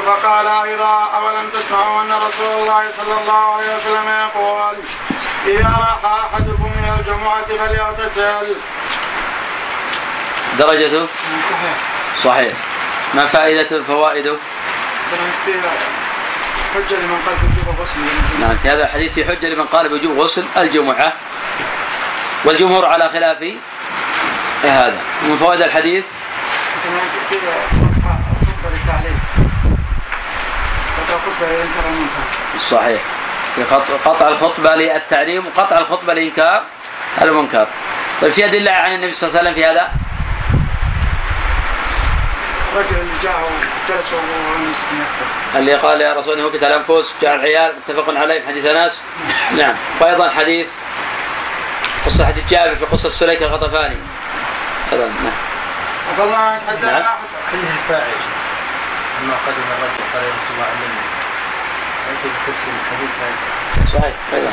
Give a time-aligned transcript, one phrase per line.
[0.00, 4.74] فقال أيضا أولم تسمعوا أن رسول الله صلى الله عليه وسلم يقول
[5.46, 8.56] إذا راح أحدكم إلى الجمعة فليغتسل.
[10.58, 11.06] درجته
[11.50, 11.76] صحيح.
[12.24, 12.54] صحيح.
[13.14, 14.36] ما فائدته فوائده؟
[16.74, 18.00] حجة لمن قال بوجوب غسل
[18.40, 21.12] نعم في هذا الحديث في حجة لمن قال بوجوب غسل الجمعة
[22.44, 23.44] والجمهور على خلاف
[24.62, 26.04] هذا ومن فوائد الحديث
[32.58, 33.00] صحيح.
[33.56, 33.64] في
[34.04, 36.62] قطع الخطبة للتعليم وقطع الخطبة لإنكار
[37.22, 37.66] المنكر
[38.22, 39.92] طيب في أدلة عن النبي صلى الله عليه وسلم في هذا؟
[42.72, 48.20] الرجل اللي جاء وجلس وهو اللي قال يا رسول الله قتل الانفس جاء العيال متفق
[48.20, 48.92] عليه في حديث أنس.
[49.56, 49.74] نعم.
[50.00, 50.68] وأيضا حديث
[52.06, 53.96] قصة حديث جابر في قصة سليك الغطفاني.
[54.92, 55.32] هذا نعم.
[56.18, 57.02] والله حتى نعم.
[57.52, 58.16] حديث الفاعل.
[59.22, 61.05] لما قدم الرجل قال يا رسول الله علمني
[62.24, 63.86] الحديث هذا.
[63.92, 64.52] صحيح أيضا.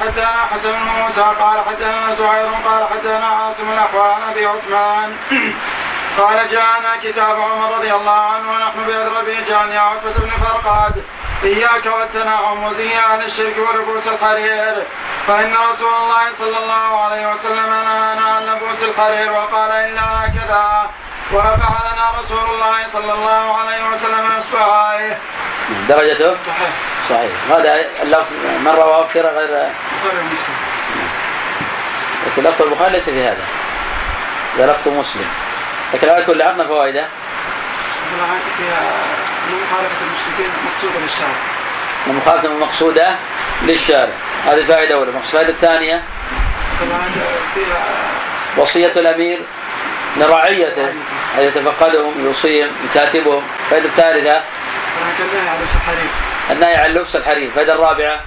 [0.00, 5.16] حدثنا حسن بن موسى قال حدثنا زهير قال حدثنا عاصم الاحوال أبي عثمان.
[6.18, 11.04] قال جاءنا كتاب عمر رضي الله عنه ونحن بأدربه جاءني عتبة بن فرقاد.
[11.44, 14.82] إياك والتنعم وزي أهل الشرك ولبوس الحرير
[15.26, 20.90] فإن رسول الله صلى الله عليه وسلم نهانا عن لبوس الحرير وقال إلا هكذا
[21.32, 25.18] ورفع لنا رسول الله صلى الله عليه وسلم إصبعيه
[25.88, 26.70] درجته؟ صحيح.
[27.08, 27.30] صحيح.
[27.50, 28.32] هذا اللفظ
[28.64, 30.56] من رواه في غير البخاري ومسلم
[32.26, 33.44] لكن لفظ البخاري ليس في هذا.
[34.58, 35.26] هذا لفظ مسلم.
[35.94, 37.06] لكن على كل عرضنا فوائده.
[39.48, 41.34] مخالفة المشركين مقصودة للشارع.
[42.06, 43.16] المخالفة المقصودة
[43.62, 44.12] للشارع.
[44.46, 45.10] هذه فائدة أولى.
[45.10, 46.02] الفائدة الثانية.
[48.56, 49.40] وصية الأمير.
[50.16, 50.88] لرعيته
[51.38, 53.42] أن يتفقدهم يوصيهم يكاتبهم.
[53.64, 54.42] الفائدة الثالثة
[56.50, 57.46] النهي عن لبس الحرير.
[57.46, 58.20] الفائدة الرابعة؟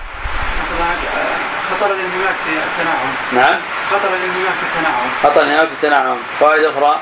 [1.72, 3.08] خطر الانهماك في التنعم.
[3.32, 3.60] نعم.
[3.92, 5.10] خطر الانهماك في التنعم.
[5.24, 6.18] خطر الانهماك في التنعم.
[6.40, 7.00] فوائد أخرى؟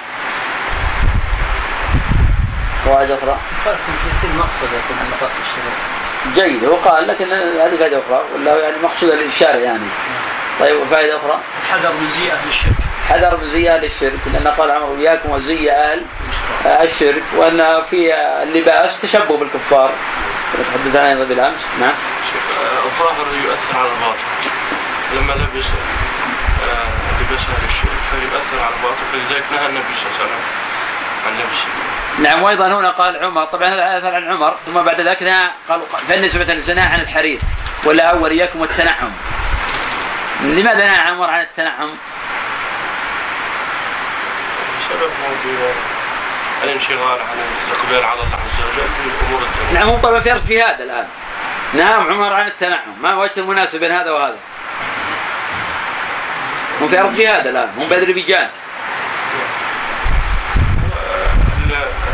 [2.85, 5.99] فوائد أخرى؟ في كل مقصد يكون من مقاصد الشريعة
[6.35, 6.65] جيد.
[6.65, 9.87] هو قال لكن هذه فائدة أخرى ولا يعني مقصودة للشارع يعني.
[10.59, 11.39] طيب فائدة أخرى؟
[11.71, 12.73] حذر من زي أهل الشرك
[13.09, 16.05] حذر من أهل الشرك لأن قال عمر إياكم وزي أهل
[16.65, 19.91] الشرك وأن في اللباس تشبه بالكفار.
[20.69, 21.61] تحدثنا أيضا بالأمس.
[21.79, 21.93] نعم.
[22.31, 22.43] شيخ
[22.85, 24.27] الظاهر يؤثر على الباطن.
[25.13, 30.25] لما لبس آه، لبس أهل الشرك فيؤثر على الباطن فلذلك نهى النبي صلى الله عليه
[30.25, 30.43] وسلم
[31.27, 31.69] عن لبسه.
[32.19, 35.81] نعم وأيضا هنا قال عمر طبعا هذا أثر عن عمر ثم بعد ذلك نهى قال
[36.09, 37.39] فالنسبة للزنا عن الحرير
[37.83, 39.11] ولا اول اياكم والتنعم
[40.41, 41.89] لماذا نهى عمر عن التنعم؟
[44.89, 45.71] بسبب موضوع
[46.63, 50.81] الانشغال عن الإقبال على الله عز وجل في امور الدنيا نعم هو طبعا في جهاد
[50.81, 51.07] الآن.
[51.73, 52.95] نهى عمر عن التنعم.
[53.01, 54.35] ما وجه المناسبة بين هذا وهذا؟
[56.81, 58.49] هم في أرض جهاد الآن هم بدر بيجان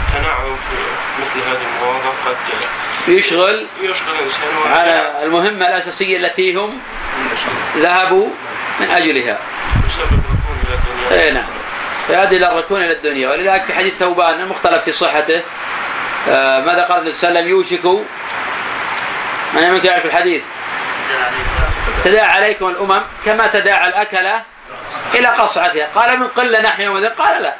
[0.07, 0.78] التنعم في
[1.22, 2.36] مثل هذه المواضع قد
[3.07, 6.80] يشغل يشغل الإنسان على المهمة الأساسية التي هم
[7.78, 8.30] ذهبوا
[8.80, 9.38] من أجلها.
[9.88, 11.24] بسبب الركون إلى الدنيا.
[11.24, 11.64] اي نعم.
[12.07, 13.29] فيؤدي إلى الركون إلى الدنيا.
[13.29, 15.41] ولذلك في حديث ثوبان المختلف في صحته
[16.29, 17.85] آه ماذا قال النبي صلى الله عليه وسلم يوشك.
[19.53, 20.44] من يمكن يعرف الحديث؟
[22.03, 24.44] تداعى عليكم الأمم كما تداعى الأكلة
[25.15, 25.88] إلى قصعتها.
[25.95, 27.55] قال من قلة نحن يومئذ قال لا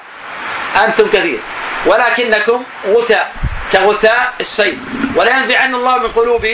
[0.86, 1.40] أنتم كثير.
[1.86, 3.34] ولكنكم غثاء
[3.72, 4.80] كغثاء السيل.
[5.16, 6.48] ولا ينزعن الله من قلوب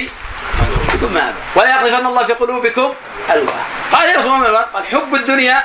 [1.01, 2.93] ما ولا يقذفن الله في قلوبكم
[3.31, 5.63] الوهن قال يا رسول الله قال حب الدنيا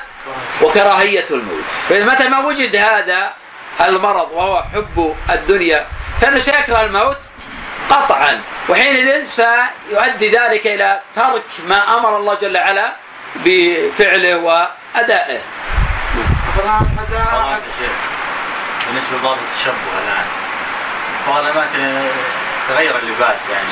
[0.63, 1.71] وكراهية الموت.
[1.89, 3.33] فمتى ما وجد هذا
[3.81, 5.87] المرض وهو حب الدنيا
[6.21, 7.19] فإنه سيكره الموت
[7.91, 8.41] قطعا.
[8.69, 12.93] وحينئذ سيؤدي ذلك إلى ترك ما أمر الله جل وعلا
[13.37, 15.41] بفعله وأدائه.
[18.87, 20.27] بالنسبة لضابط التشبه الآن.
[21.29, 22.09] بعض الاماكن
[22.69, 23.69] تغير اللباس يعني.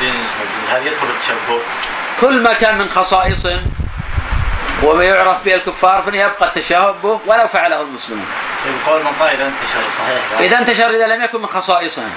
[0.00, 0.26] جنس
[0.70, 1.60] هذا يدخل التشبه؟
[2.20, 3.62] كل ما كان من خصائصهم
[4.82, 8.26] وما يعرف به الكفار فليبقى التشابه ولو فعله المسلمون.
[8.64, 12.14] طيب قول من قال إذا انتشر صحيح إذا انتشر إذا لم يكن من خصائصهم.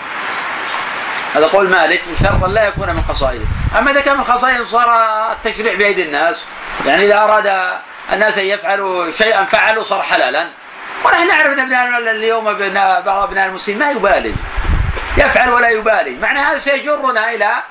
[1.36, 3.46] هذا قول مالك شرطا لا يكون من خصائصه،
[3.78, 4.96] أما إذا كان من خصائص صار
[5.32, 6.38] التشريع بأيدي الناس،
[6.86, 7.78] يعني إذا أراد
[8.14, 10.48] الناس أن يفعلوا شيئا فعلوا صار حلالا.
[11.06, 14.34] ونحن نعرف إن ابناء اليوم ابناء بعض أبناء المسلمين ما يبالي.
[15.18, 17.64] يفعل ولا يبالي، معنى هذا سيجرنا إلى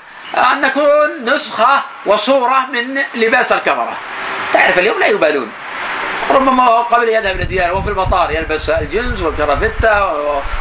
[0.53, 3.97] أن نكون نسخة وصورة من لباس الكفرة.
[4.53, 5.53] تعرف اليوم لا يبالون.
[6.31, 10.13] ربما هو قبل يذهب إلى الديانه هو في المطار يلبس الجنس والكرافتة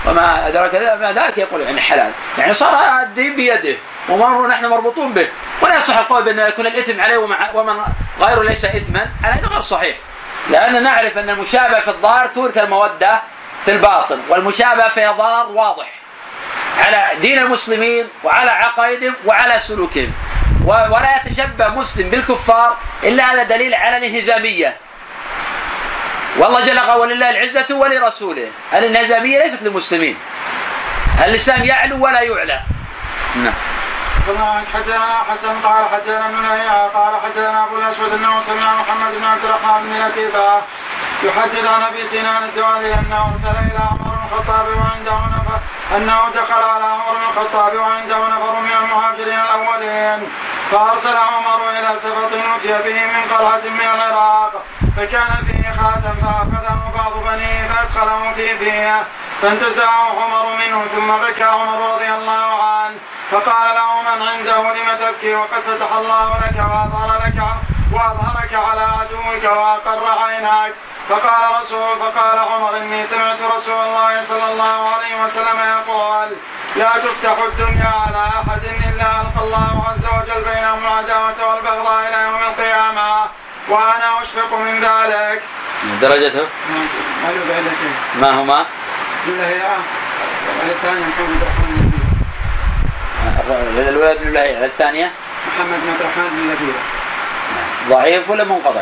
[0.06, 2.12] وما أدراك ما ذاك يقول يعني حلال.
[2.38, 3.78] يعني صار الدين بيده
[4.10, 5.28] ومر نحن مربوطون به.
[5.62, 7.18] ولا يصح القول بأن يكون الإثم عليه
[7.54, 7.76] ومن
[8.22, 9.98] غيره ليس إثما على هذا غير صحيح.
[10.50, 13.22] لأن نعرف أن المشابهه في الظاهر تورث المودة
[13.66, 15.92] في الباطن والمشابهه فيها ضرر واضح.
[16.86, 20.14] على دين المسلمين وعلى عقائدهم وعلى سلوكهم.
[20.66, 24.78] ولا يتشبه مسلم بالكفار إلا هذا دليل على الانهزاميه
[26.38, 28.50] والله جل وعلا ولله العزة ولرسوله.
[28.74, 30.18] الانهزامية ليست للمسلمين؟
[31.26, 32.62] الإسلام يعلو ولا يعلى؟
[33.36, 33.54] نعم.
[34.74, 36.46] حدثنا حسن قال حدثنا ابن
[36.94, 40.62] قال حدثنا أبو الأسود إنه سمع محمد بن عبد الرحمن بن لطيفة.
[41.24, 45.60] يحدث عن أبي سنان الدوالي انه أرسل إلى عمر بن الخطاب وعنده نفر
[45.96, 50.30] أنه دخل على عمر بن الخطاب وعنده نفر من المهاجرين الأولين.
[50.72, 54.64] فأرسل عمر إلى سبط اوتي به من قلعة من العراق
[54.98, 59.04] فكان فيه خاتم فأخذه بعض بنيه فأدخله في فيه.
[59.42, 62.96] فانتزعه عمر منه ثم بكى عمر رضي الله عنه
[63.32, 67.44] فقال له من عنده لم تبكي؟ وقد فتح الله لك واظهر لك
[67.94, 70.74] وأظهرك على عدوك وأقر عيناك
[71.10, 76.36] فقال رسول فقال عمر إني سمعت رسول الله صلى الله عليه وسلم يقول
[76.76, 82.42] لا تفتح الدنيا على أحد إلا ألقى الله عز وجل بينهم العداوة والبغضاء إلى يوم
[82.52, 83.26] القيامة
[83.70, 85.42] وأنا أشفق من ذلك.
[86.02, 86.48] درجته؟
[88.22, 88.66] ما هما؟
[90.70, 91.48] الثانية محمد
[93.78, 95.12] الأولى بن الثانية؟
[95.48, 96.50] محمد بن عبد الرحمن بن
[97.90, 98.82] ضعيف ولا منقطع؟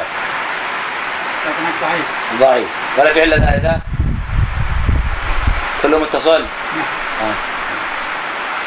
[1.82, 2.06] ضعيف
[2.40, 2.68] ضعيف
[2.98, 3.80] ولا في علة ثالثة؟
[5.82, 7.56] كله متصل؟ نعم آه.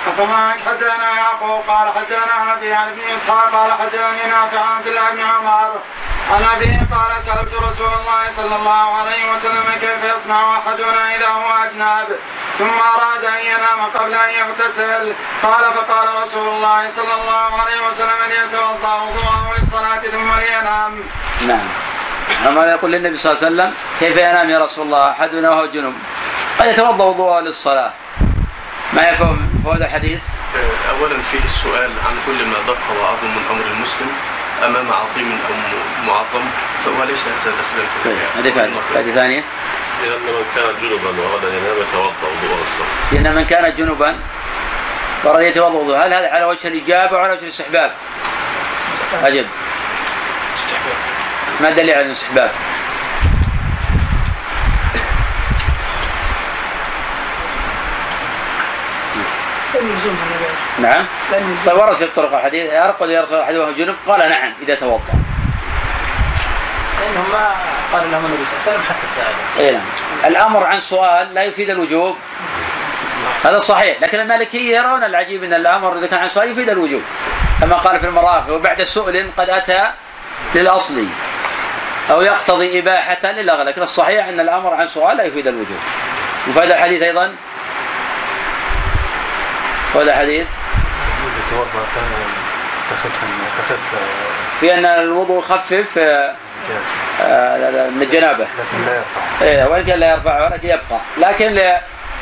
[0.08, 5.10] أخبرنا حدثنا يعقوب قال حدثنا أبي عن ابن إسحاق قال حدثني نافع عن عبد الله
[5.10, 5.72] بن عمر
[6.30, 11.64] عن أبيه قال سألت رسول الله صلى الله عليه وسلم كيف يصنع أحدنا إذا هو
[11.64, 12.18] أجنب
[12.58, 15.14] ثم أراد أن ينام قبل أن يغتسل.
[15.42, 21.02] قال فقال رسول الله صلى الله عليه وسلم ليتوضأ وضوءه للصلاة ثم لينام.
[21.46, 21.68] نعم.
[22.46, 25.94] أما يقول للنبي صلى الله عليه وسلم كيف ينام يا رسول الله؟ أحدنا وهو جنب
[26.58, 27.92] قد يتوضأ وضوءه للصلاة.
[28.92, 30.22] ما يفهم فوائد الحديث؟
[30.90, 34.12] اولا فيه السؤال عن كل ما دق وعظم من أمر المسلم
[34.64, 35.54] أمام عظيم أو
[36.06, 36.44] معظم
[36.84, 39.44] فهو ليس هذا دخلا في طيب، هذه ثانية؟
[40.02, 43.12] لأن من كان جنبا وأراد أن ينام يتوضأ وضوء الصلاة.
[43.12, 44.18] لأن من كان جنبا
[45.24, 47.92] وأراد يتوضأ وضوء هل هذا على وجه الإجابة أو على وجه الاستحباب؟
[49.12, 49.46] استحباب.
[51.60, 52.50] ما الدليل على الاستحباب؟
[60.78, 61.06] نعم
[61.66, 65.00] طيب ورد في الطرق الحديث يرقد يا رسول الله وهو جنب قال نعم إذا توضأ
[67.00, 67.54] لانهم ما
[67.92, 69.86] قال لهم النبي صلى الله عليه وسلم حتى سأله اي نعم
[70.24, 72.16] الأمر عن سؤال لا يفيد الوجوب.
[73.44, 74.02] هذا صحيح.
[74.02, 77.02] لكن المالكية يرون العجيب إن الأمر إذا كان عن سؤال يفيد الوجوب.
[77.60, 79.90] كما قال في المراقي وبعد سؤل قد أتى
[80.54, 81.04] للأصل
[82.10, 85.78] أو يقتضي إباحة للغى لكن الصحيح إن الأمر عن سؤال لا يفيد الوجوب.
[86.48, 87.34] وفهذا الحديث أيضا؟
[89.94, 90.46] وهذا حديث
[91.46, 91.84] يتوضا
[92.90, 93.12] تخف
[93.58, 93.78] تخف
[94.60, 95.98] في أن الوضوء يخفف
[97.20, 99.20] آه، آه، الجنابه لكن لا يرفع.
[99.42, 101.00] إيه وإن كان لا يرفع ولكن يبقى.
[101.18, 101.78] لكن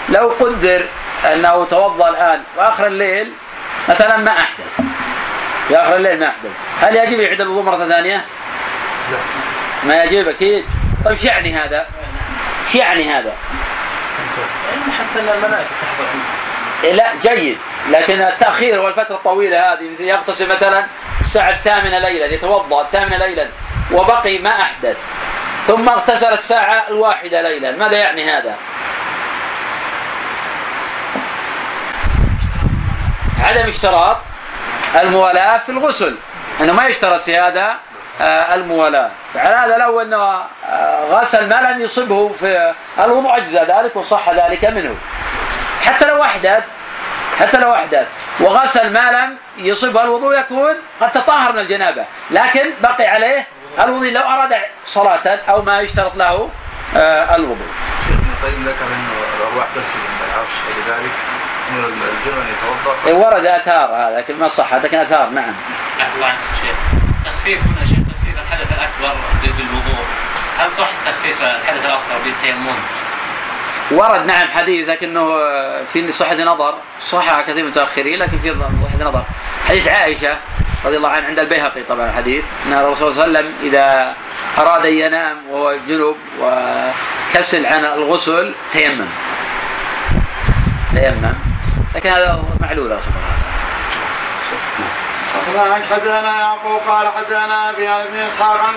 [0.08, 0.86] لو قدر
[1.32, 3.32] أنه توضأ الآن واخر الليل
[3.88, 4.66] مثلا ما أحدث.
[5.68, 6.50] في آخر الليل ما أحدث.
[6.80, 8.24] هل يجب يعيد الوضوء مرة ثانية؟
[9.10, 9.18] لا.
[9.84, 10.64] ما يجب أكيد.
[11.04, 11.86] طيب إيش يعني هذا؟
[12.66, 13.32] إيش يعني هذا؟
[14.70, 16.92] يعني حتى الملائكة تحضر.
[16.92, 17.58] لا جيد.
[17.90, 20.86] لكن التأخير والفترة الطويلة هذه يغتسل مثلا
[21.20, 23.48] الساعة الثامنة ليلا يتوضأ الثامنة ليلا
[23.92, 24.96] وبقي ما أحدث.
[25.66, 27.72] ثم اغتسل الساعة الواحدة ليلا.
[27.72, 28.54] ماذا يعني هذا؟
[33.44, 34.18] عدم اشتراط
[35.00, 36.16] الموالاة في الغسل.
[36.60, 37.76] إنه ما يشترط في هذا
[38.20, 39.10] آه، الموالاة.
[39.34, 44.64] فعلى هذا لو إنه آه، غسل ما لم يصبه في الوضوء اجزى ذلك وصح ذلك
[44.64, 44.94] منه؟
[45.84, 46.64] حتى لو أحدث
[47.40, 48.06] حتى لو أحدث.
[48.40, 52.04] وغسل ما لم يصبه الوضوء يكون قد تطهر من الجنابة.
[52.30, 53.46] لكن بقي عليه
[53.80, 54.54] الوضوء لو أراد
[54.84, 56.48] صلاة أو ما يشترط له
[56.96, 57.68] آه الوضوء.
[58.42, 61.10] طيب ذكر إنه لو احدث من العرش ولذلك
[61.70, 62.96] إنه الجنن يتوضأ.
[63.06, 65.54] إيه، ورد آثار هذا لكن ما صح لكن آثار نعم.
[66.16, 66.76] الله عنك شيخ.
[67.24, 70.04] تخفيف هنا شيخ تخفيف الحدث الأكبر بالوضوء.
[70.58, 72.74] هل صح تخفيف الحدث الأصغر بالتيمم؟
[73.90, 75.28] ورد نعم حديث لكنه
[75.92, 76.74] في صحة نظر.
[77.06, 79.24] صحح كثير من المتأخرين لكن في صحة نظر.
[79.68, 80.36] حديث عائشة.
[80.86, 82.44] رضي الله عنه عند البيهقي طبعا الحديث.
[82.66, 84.14] إن الرسول صلى الله عليه وسلم إذا
[84.58, 89.06] أراد أن ينام وهو جنوب وكسل عن الغسل تيمم.
[90.94, 91.34] تيمم.
[91.94, 93.26] لكن هذا معلول الخبر
[95.56, 98.74] هذا حدثنا يعقوب قال حدثنا أبي بن إسحاق عن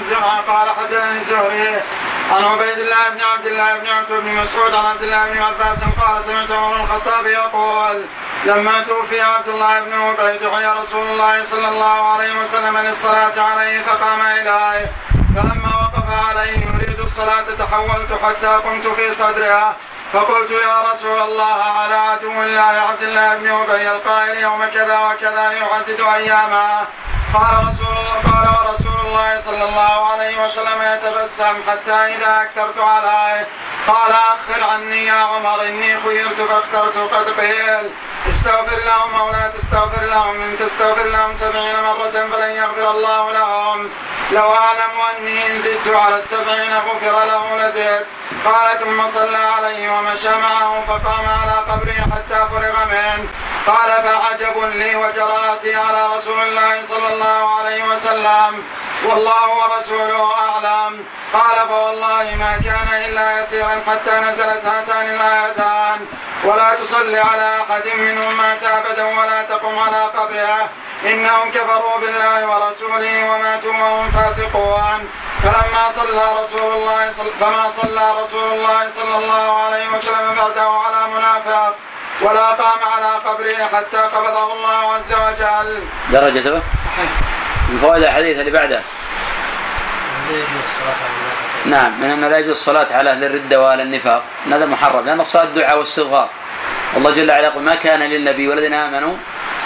[0.48, 1.82] قال حدثني الزهري
[2.32, 5.78] عن عبيد الله بن عبد الله بن عتبة بن مسعود عن عبد الله بن عباس
[6.02, 8.06] قال سمعت عمر الخطاب يقول
[8.46, 13.82] لما توفي عبد الله بن ابي دعي رسول الله صلى الله عليه وسلم للصلاة عليه
[13.82, 14.92] فقام إليه.
[15.36, 19.76] فلما وقف عليه يريد الصلاة تحولت حتى قمت في صدرها.
[20.14, 25.52] فقلت يا رسول الله على عدو الله عبد الله بن ابي القائل يوم كذا وكذا
[25.52, 26.88] يعدد أياما.
[27.34, 33.48] قال رسول الله قال ورسول الله صلى الله عليه وسلم يتبسم حتى إذا أكثرت عليه
[33.88, 37.90] قال أخر عني يا عمر إني خيرت فاخترت قد قيل.
[38.30, 43.90] استغفر لهم أو لا تستغفر لهم إن تستغفر لهم سبعين مرة فلن يغفر الله لهم.
[44.32, 48.08] لو أعلم أني إن زدت على السبعين غفر له لزدت.
[48.46, 53.30] قال ثم صلى عليه ومشى معه فقام على قبره حتى فرغ منه.
[53.68, 58.64] قال فعجب لي وجراتي على رسول الله صلى الله عليه وسلم.
[59.06, 61.06] والله ورسوله أعلم.
[61.34, 66.08] قال فوالله ما كان إلا يسيرا حتى نزلت هاتان الآيتان.
[66.44, 70.70] ولا تصلي على أحد منهم مات أبدا ولا تقم على قبره.
[71.06, 75.10] إنهم كفروا بالله ورسوله وماتوا وهم فاسقون.
[75.44, 77.32] فلما صلى رسول الله صل...
[77.40, 81.76] فما صلى رسول الله صلى الله عليه وسلم بعده على منافق
[82.22, 85.84] ولا قام على قبره حتى قبضه الله عز وجل.
[86.12, 87.12] درجته؟ صحيح.
[87.70, 88.82] من فوائد الحديث اللي بعده.
[91.66, 95.46] نعم من انه لا يجوز الصلاة على أهل الردة واهل النفاق، هذا محرم لأن الصلاة
[95.46, 96.30] دعاء واستغفار.
[96.98, 99.16] الله جل وعلا يقول ما كان للنبي والذين آمنوا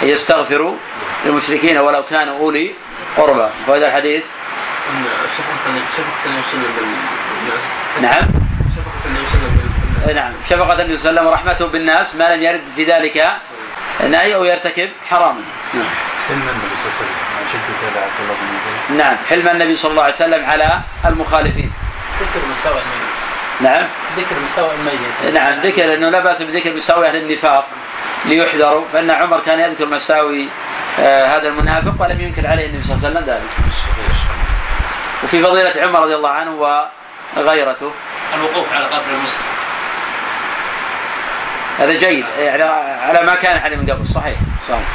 [0.02, 0.76] أن يستغفروا
[1.24, 2.74] للمشركين ولو كانوا أولي
[3.16, 4.24] قربى، فوائد الحديث
[5.36, 5.64] شفقة
[5.96, 6.42] شفقة النبي
[8.00, 8.28] نعم
[8.74, 10.32] شفقة النبي صلى الله بالناس نعم.
[10.50, 13.32] شفقة النبي صلى الله عليه وسلم ورحمته بالناس ما لم يرد في ذلك
[14.00, 15.42] نهي أو يرتكب حراما
[15.74, 15.94] نعم.
[16.28, 17.24] حلم النبي صلى الله عليه وسلم.
[17.52, 18.34] شدة عبد الله
[18.88, 19.16] بن نعم.
[19.30, 21.72] حلم النبي صلى الله عليه وسلم على المخالفين.
[22.20, 23.14] ذكر مساوئ الميت.
[23.60, 23.86] نعم.
[24.16, 25.34] ذكر مساوئ الميت.
[25.34, 25.60] نعم.
[25.60, 27.66] ذكر إنه لا بأس بذكر مساوي أهل النفاق
[28.24, 30.48] ليحذروا فإن عمر كان يذكر مساوي
[31.00, 33.50] آه هذا المنافق ولم ينكر عليه النبي صلى الله عليه وسلم ذلك.
[35.24, 36.50] وفي فضيلة عمر رضي الله عنه
[37.36, 37.92] وغيرته.
[38.34, 39.42] الوقوف على قبر المسلم.
[41.78, 42.24] هذا جيد.
[42.38, 44.06] يعني على ما كان عليه من قبل.
[44.06, 44.38] صحيح.
[44.68, 44.88] صحيح.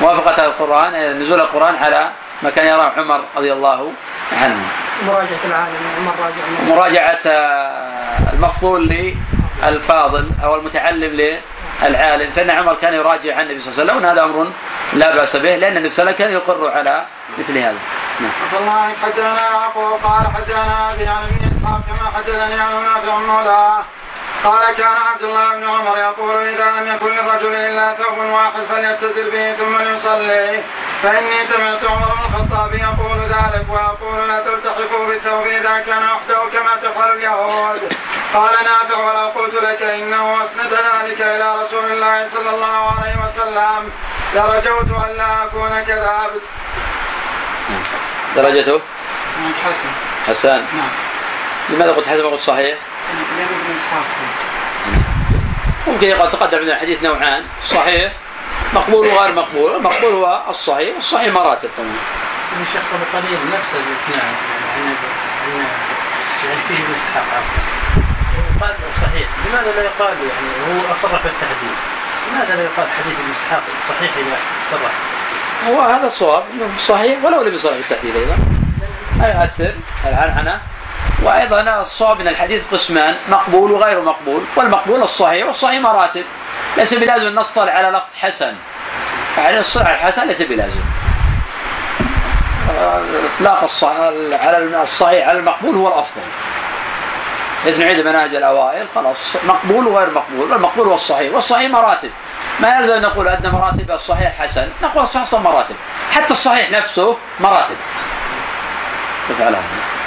[0.00, 1.18] موافقة القرآن.
[1.18, 2.10] نزول القرآن على
[2.42, 3.92] ما كان يراه عمر رضي الله
[4.42, 4.56] عنه.
[5.06, 6.04] مراجعة العالم.
[6.18, 7.20] مراجعة مراجعة
[8.32, 8.88] المفضول
[9.62, 11.40] للفاضل أو المتعلم
[11.82, 12.32] للعالم.
[12.32, 14.50] فإن عمر كان يراجع عن النبي صلى الله عليه وسلم وهذا أمر
[14.92, 17.06] لا بأس به لأن النبي صلى الله عليه وسلم كان يقر على
[17.38, 17.78] مثل هذا.
[18.20, 18.30] نعم.
[18.60, 20.76] الله حدثنا يعقوب قال حدثنا
[21.10, 23.84] عن اسحاق كما حدثني عن نافع مولاه
[24.44, 29.30] قال كان عبد الله بن عمر يقول إذا لم يكن للرجل إلا ثوب واحد فليتزر
[29.30, 30.62] به ثم ليصلي
[31.02, 36.76] فإني سمعت عمر بن الخطاب يقول ذلك ويقول لا تلتحقوا بالثوب إذا كان وحده كما
[36.82, 37.80] تفعل اليهود.
[38.34, 43.92] قال نافع ولو قلت لك إنه أسند ذلك إلى رسول الله صلى الله عليه وسلم.
[44.34, 46.42] لرجوت أن لا أكون كذبت
[48.36, 48.80] درجته؟
[49.66, 49.88] حسن.
[50.26, 50.90] حسان نعم.
[51.68, 52.78] لماذا قلت حسن؟ وقلت صحيح؟
[55.86, 57.44] ممكن يقال تقدم عندنا الحديث نوعان.
[57.62, 58.12] صحيح.
[58.74, 59.76] مقبول وغير مقبول.
[59.76, 60.94] المقبول هو الصحيح.
[60.94, 61.88] والصحيح مراتب طبعا.
[62.58, 64.34] من شيخ أبو قليل نفس الإسناد.
[64.74, 64.94] يعني
[66.44, 67.24] يعني فيه ابن اسحاق
[68.60, 69.28] قال صحيح.
[69.46, 71.76] لماذا لا يقال يعني هو أصرح بالتحديد
[72.32, 74.36] لماذا لا يقال حديث ابن إسحاق صحيح إذا
[74.70, 74.92] صرح؟
[75.68, 76.44] هو هذا الصواب.
[76.54, 77.24] إنه صحيح.
[77.24, 78.36] ولو لم يصرح بالتحديد أيضا.
[79.18, 79.74] لا يؤثر.
[80.04, 80.60] العنعنه
[81.22, 84.42] وأيضا الصواب من الحديث قسمان مقبول وغير مقبول.
[84.56, 86.24] والمقبول الصحيح والصحيح مراتب.
[86.76, 88.54] ليس بلازم أن نصطلح على لفظ حسن.
[89.38, 90.80] يعني الصحيح الحسن ليس بلازم.
[93.34, 93.58] اطلاق
[94.32, 96.22] على الصحيح على المقبول هو الأفضل.
[97.66, 99.36] إذا نعيد مناهج الأوائل خلاص.
[99.46, 101.34] مقبول وغير مقبول والمقبول هو الصحيح.
[101.34, 102.10] والصحيح مراتب.
[102.60, 105.76] ما يلزم نقول أن مراتب الصحيح الحسن نقول الصحيح مراتب.
[106.12, 107.76] حتى الصحيح نفسه مراتب.
[109.30, 109.99] نفعل هذا.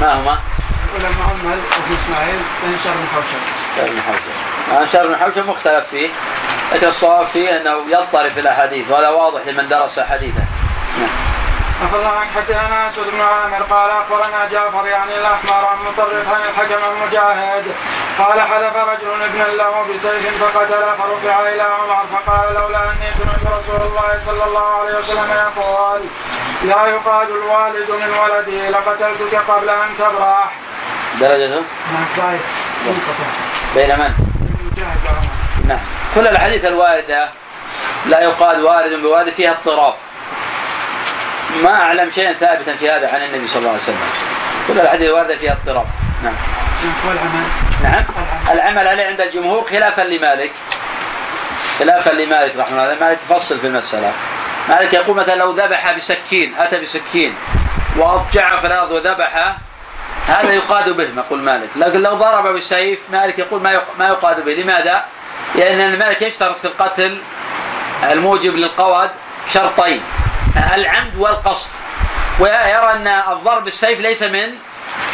[0.00, 0.38] ما هما؟
[0.88, 3.42] يقول محمد وفي إسماعيل بن شر بن حوشب.
[3.76, 4.92] شر بن حوشب.
[4.92, 6.08] شر بن حوشب مختلف فيه
[6.72, 10.44] لكن الصواب فيه أنه يضطرب في الأحاديث وهذا واضح لمن درس حديثه.
[10.98, 11.08] نعم.
[11.94, 16.80] الله عنك حدثنا أسود بن عامر قال أخبرنا جعفر يعني الأحمر عن مطرف عن الحكم
[16.92, 17.64] المجاهد
[18.18, 22.04] قال حذف رجل ابنا له بسيف فقتل فرفع إلى عمر.
[22.12, 26.00] فقال لولا أني سمعت رسول الله صلى الله عليه وسلم يقول
[26.64, 30.52] لا يقاد الوالد من ولده لقتلتك قبل أن تبرح.
[31.20, 31.62] درجته
[31.92, 32.38] نعم
[32.86, 33.28] منقطع
[33.74, 34.14] بين من؟
[35.68, 35.80] نعم.
[36.14, 37.28] كل الأحاديث الواردة
[38.06, 39.94] لا يقاد وارد بوارد فيها اضطراب.
[41.62, 43.96] ما أعلم شيئا ثابتا في هذا عن النبي صلى الله عليه وسلم.
[44.68, 45.86] كل الأحاديث الوارده فيها اضطراب.
[46.24, 46.34] نعم.
[47.08, 47.44] والعمل
[47.82, 48.04] نعم.
[48.50, 50.50] العمل عليه عند الجمهور خلافا لمالك.
[51.78, 52.96] خلافا لمالك رحمه الله.
[53.00, 54.12] مالك يفصل في المسألة.
[54.68, 57.34] مالك يقول مثلا لو ذبح بسكين أتى بسكين
[57.96, 59.56] وأضجع في الأرض وذبح
[60.28, 61.68] هذا يقاد به يقول مالك.
[61.76, 64.52] لكن لو ضرب بالسيف مالك يقول ما ما يقاد به.
[64.52, 65.04] لماذا؟
[65.54, 67.18] لأن المالك يشترط في القتل
[68.10, 69.10] الموجب للقواد
[69.52, 70.02] شرطين.
[70.74, 71.70] العمد والقصد.
[72.40, 74.54] ويرى أن الضرب بالسيف ليس من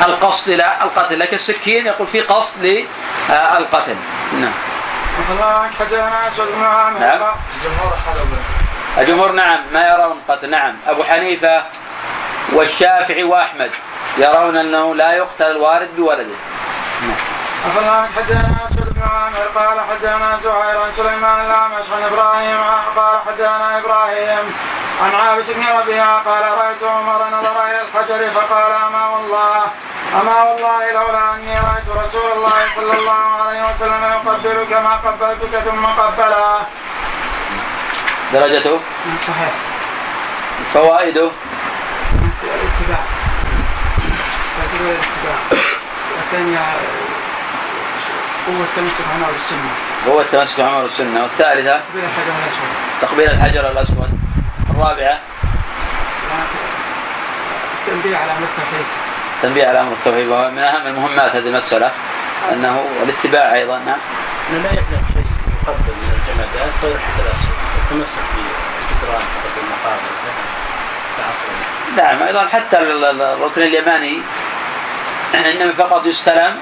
[0.03, 3.97] القصد إلى القتل لكن السكين يقول في قصد للقتل.
[4.33, 4.53] نعم.
[7.01, 7.21] نعم.
[8.99, 10.77] الجمهور نعم ما يرون قتل نعم.
[10.87, 11.63] أبو حنيفة
[12.53, 13.71] والشافعي وأحمد
[14.19, 16.35] يرون أنه لا يقتل الوارد بولده.
[17.79, 18.59] الله عنك حدثنا
[19.03, 22.61] عامر قال حدثنا زهير عن سليمان الأعمش عن إبراهيم
[22.97, 24.55] قال حدثنا إبراهيم
[25.03, 29.63] عن عابس بن ربيعه قال رأيت عمر نظر إلى الحجر فقال أما والله
[30.21, 35.87] أما والله لولا أني رأيت رسول الله صلى الله عليه وسلم يقبلك ما قبلتك ثم
[35.87, 36.59] قبلا.
[38.33, 38.81] درجته
[39.27, 39.53] صحيح.
[40.75, 41.31] فوائده
[42.43, 43.03] الاتباع.
[44.81, 45.39] الاتباع.
[46.19, 46.59] الثانية
[48.49, 49.71] قوة التمسك عمر بالسنة.
[50.09, 51.23] هو التمسك بعمر السنة.
[51.23, 52.69] والثالثة؟ بين الحجر الأسود.
[53.03, 54.11] تقبيل الحجر الأسود.
[54.71, 55.19] الرابعة؟
[57.87, 58.87] التنبيه على أمر التوحيد.
[59.43, 60.27] تنبيه على أمر التوحيد.
[60.29, 61.91] وهو من أهم المهمات هذه المسألة
[62.53, 63.79] أنه الاتباع أيضا.
[63.87, 63.99] نعم.
[64.51, 65.27] انه لا يبلغ شيء
[65.63, 67.57] يقبل من الجمادات غير الحجر الأسود.
[67.83, 69.23] التمسك بالجدران
[69.63, 70.11] المقابر
[71.19, 71.49] العصر
[71.97, 74.23] نعم أيضا حتى ال- ال- الركن اليماني
[75.35, 76.57] إنما فقط يستلم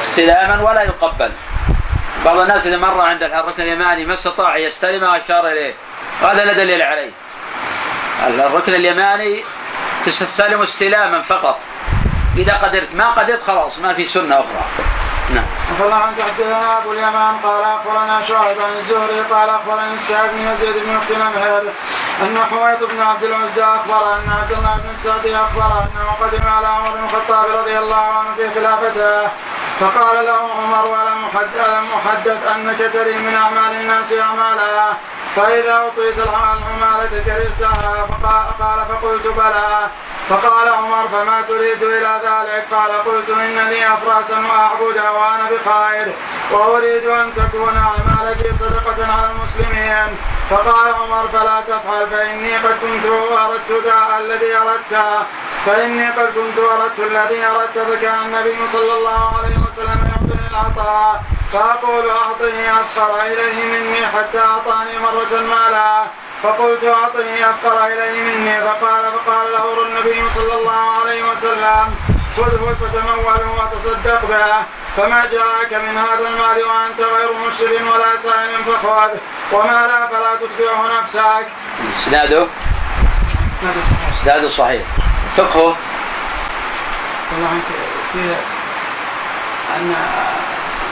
[0.00, 1.30] استلاما ولا يقبل.
[2.24, 5.74] بعض الناس إذا مر عند الركن اليماني ما استطاع يستلمه وأشار إليه.
[6.22, 7.10] وهذا لا دليل عليه.
[8.26, 9.44] الركن اليماني
[10.04, 11.58] تستلم استلاما فقط.
[12.36, 14.64] إذا قدرت ما قدرت خلاص ما في سنة أخرى.
[15.34, 15.44] نعم.
[15.80, 20.76] الله عنك حدثنا ابو اليمان قال اخبرنا شعيب عن الزهري قال اخبرني السعد بن يزيد
[20.84, 21.62] بن اخت نمهر
[22.22, 26.66] أن حويط بن عبد العزى أخبر أن عبد الله بن السعد أخبر أنه قدم على
[26.66, 29.28] عمر بن الخطاب رضي الله عنه في خلافته
[29.80, 34.92] فقال له عمر ألم أحدث أنك تري من أعمال الناس أعمالا؟
[35.36, 39.88] فإذا أعطيت العمالة كرهتها فقال قال فقلت بلى.
[40.28, 46.14] فقال عمر فما تريد إلى ذلك؟ قال قلت ان لي افراسا واعبدها وأنا بخير
[46.52, 50.16] وأريد أن تكون اعمالتي صدقة على المسلمين.
[50.50, 53.06] فقال عمر فلا تفعل فإني قد كنت
[53.38, 55.22] أردت ذا الذي اردته
[55.66, 61.22] فإني قد كنت أردت الذي أردت فكان النبي صلى الله عليه وسلم يعطيني العطاء.
[61.52, 66.04] فأقول أعطني افقر إليه مني حتى أعطاني مرة مالا.
[66.42, 71.94] فقلت أعطني أفقر إليه مني فقال فقال له النبي صلى الله عليه وسلم
[72.36, 74.64] خذه فتموله وتصدق به
[74.96, 79.10] فما جاءك من هذا المال وأنت غير مشرف ولا سائم فخذ.
[79.52, 81.46] وما لا فلا تتبعه نفسك.
[81.96, 82.46] إسناده؟
[83.58, 84.82] اسناد الصحيح إسناده صحيح.
[85.36, 85.76] فقهه
[87.32, 87.60] والله
[88.12, 88.34] في
[89.76, 89.94] أن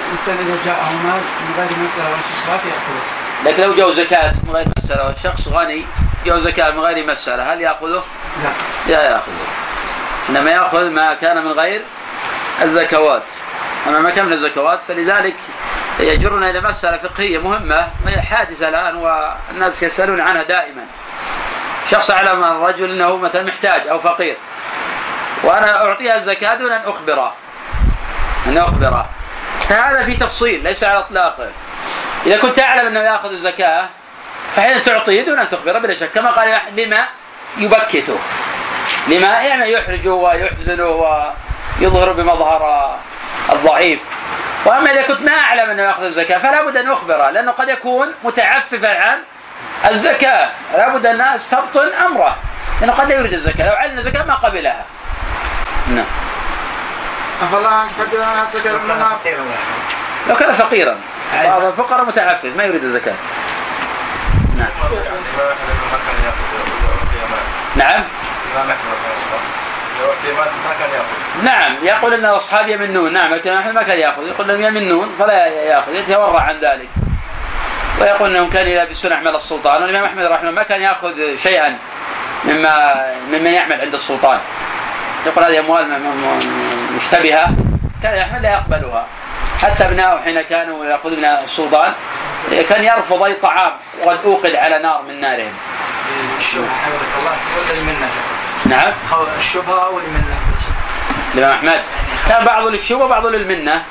[0.06, 3.23] الإنسان إذا جاءه مال من غير مسألة ولا استشراف يأخذه.
[3.44, 5.86] لكن لو جو زكاة من غير مسألة والشخص غني
[6.26, 8.04] جو زكاة من غير مسألة هل يأخذه؟
[8.42, 8.50] لا.
[8.92, 9.46] لا يأخذه.
[10.28, 11.82] إنما يأخذ ما كان من غير
[12.62, 13.22] الزكوات.
[13.86, 15.36] أما ما كان من الزكوات فلذلك
[16.00, 17.88] يجرنا إلى مسألة فقهية مهمة
[18.30, 20.86] حادثة الآن والناس يسألون عنها دائما.
[21.90, 24.36] شخص يعلم من الرجل أنه مثلا محتاج أو فقير
[25.42, 27.34] وأنا أعطيها الزكاة دون أن أخبره.
[28.46, 29.06] أن أخبره.
[29.68, 31.48] فهذا في تفصيل ليس على إطلاقه.
[32.26, 33.88] إذا كنت أعلم أنه يأخذ الزكاة
[34.56, 36.12] فحين تعطيه دون أن تخبره بلا شك.
[36.12, 37.04] كما قال لما
[37.58, 38.18] يبكته.
[39.08, 40.88] لما يعني يحرجه ويحزنه
[41.80, 42.94] ويظهر بمظهر
[43.52, 44.00] الضعيف.
[44.64, 48.12] وأما إذا كنت ما أعلم أنه يأخذ الزكاة فلا بد أن اخبره لأنه قد يكون
[48.24, 49.22] متعففا عن
[49.90, 50.48] الزكاة.
[50.72, 52.36] لا بد أن استبطن أمره
[52.80, 53.68] لأنه قد لا يريد الزكاة.
[53.68, 54.84] لو علم الزكاة ما قبلها.
[55.88, 56.06] نعم.
[58.46, 59.30] سكر بن نافع
[60.28, 60.96] لو كان فقيرا.
[61.42, 63.14] بعض الفقراء متعفف ما يريد الزكاة.
[64.56, 64.68] نعم.
[67.76, 68.04] نعم.
[71.42, 73.12] نعم يقول إن الاصحاب يمنون.
[73.12, 74.26] نعم لكن احمد ما كان يأخذ.
[74.26, 76.88] يقول انهم يمنون فلا يأخذ يتورع عن ذلك.
[78.00, 79.82] ويقول إنهم كانوا يلبسون احمد السلطان.
[79.82, 81.78] والامام أحمد رحمه ما كان يأخذ شيئا
[82.44, 82.94] مما
[83.28, 84.38] ممن يعمل عند السلطان.
[85.26, 86.00] يقول هذه أموال
[86.96, 87.48] مشتبهة.
[88.02, 89.06] كان أحمد لا يقبلها.
[89.64, 91.92] حتى ابنائه حين كانوا ياخذون من السلطان
[92.68, 93.72] كان يرفض أي طعام
[94.04, 95.52] وقد أوقد على نار من نارهم.
[96.38, 98.08] الشبهة حفظك الله ولا المنه
[98.66, 98.92] نعم.
[99.38, 100.38] الشبهة أو المنه
[101.34, 101.80] الإمام أحمد.
[102.28, 103.82] كان بعض للشبهة وبعض للمنة.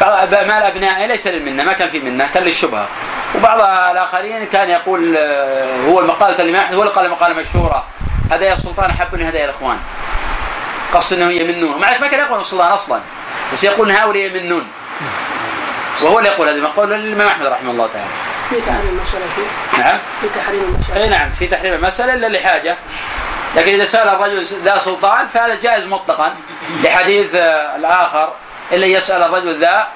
[0.00, 2.88] بعض مال ابنائه ليس للمنة ما كان في منة كان للشبهة.
[3.34, 7.84] وبعض الآخرين كان يقول آه، هو المقالة الامام احمد هو اللي قال مقاله مشهورة.
[8.30, 9.78] هدايا السلطان احب من هدايا الإخوان.
[10.94, 11.80] قصد إنه يمنون.
[11.80, 13.00] مع ما كان يقول السلطان أصلا.
[13.52, 14.66] بس يقول هؤلاء يمنون.
[16.02, 18.10] وهو اللي يقول هذه المقوله للإمام أحمد رحمه الله تعالى.
[18.50, 19.78] في تحريم المسألة فيه.
[19.82, 19.98] نعم.
[20.20, 21.02] في تحريم المسألة.
[21.02, 22.76] اي نعم في تحريم المسألة إلا لحاجة.
[23.56, 26.34] لكن إذا سأل الرجل ذا سلطان فهذا جائز مطلقا.
[26.84, 28.32] لحديث آه، الآخر
[28.72, 29.86] إلا يسأل الرجل ذا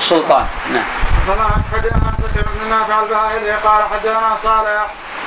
[0.00, 0.84] سلطان نعم
[1.26, 4.86] فلا حدثنا سكن بن نافع الباهلي قال حدثنا صالح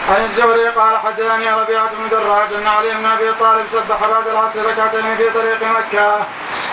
[0.10, 4.66] عن الزهري قال حدثني ربيعة بن دراج أن علي بن أبي طالب سبح بعد العصر
[4.66, 6.20] ركعتين في طريق مكة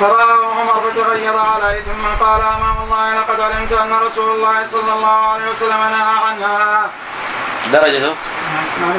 [0.00, 5.32] فرآه عمر فتغير عليه ثم قال أمام الله لقد علمت أن رسول الله صلى الله
[5.32, 6.90] عليه وسلم نهى عنها.
[7.72, 8.14] درجته
[8.80, 8.92] ما.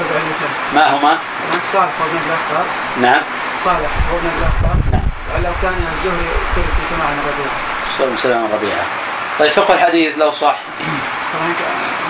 [0.73, 1.17] ما هما
[1.63, 2.65] صالح وابن الاخطار
[2.97, 3.21] نعم
[3.63, 5.07] صالح وابن الاخطار نعم
[5.55, 7.51] الثاني الزهري في سماع الربيع.
[7.97, 8.85] صلى الله عليه وسلم ربيعة.
[9.39, 10.55] طيب فقه الحديث لو صح.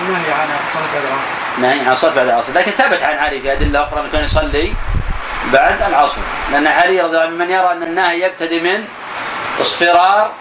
[0.02, 1.32] النهي عن الصلاة بعد العصر.
[1.58, 2.52] نهي عن صلاة بعد العصر.
[2.52, 4.74] لكن ثبت عن علي في أدلة أخرى أنه كان يصلي
[5.52, 6.20] بعد العصر.
[6.52, 8.84] لأن علي رضي الله عنه من يرى أن النهي يبتدي من
[9.60, 10.32] اصفرار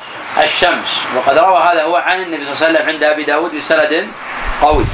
[0.43, 1.02] الشمس.
[1.15, 4.08] وقد روى هذا هو عن النبي صلى الله عليه وسلم عند أبي داود بسند
[4.62, 4.86] قوي.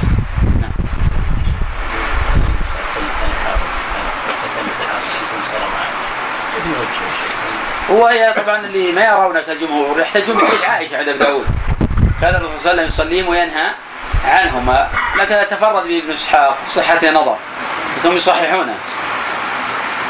[7.94, 11.46] هو هي طبعا اللي ما يرونه كالجمهور يحتجون بحديث عائشة عند أبي داود.
[12.22, 13.68] كان الرسول صلى الله عليه وسلم يصليهم وينهى
[14.26, 14.90] عنهما.
[15.20, 17.38] لكن يتفرد به ابن إسحاق في صحة نظر.
[18.06, 18.76] هم يصححونه.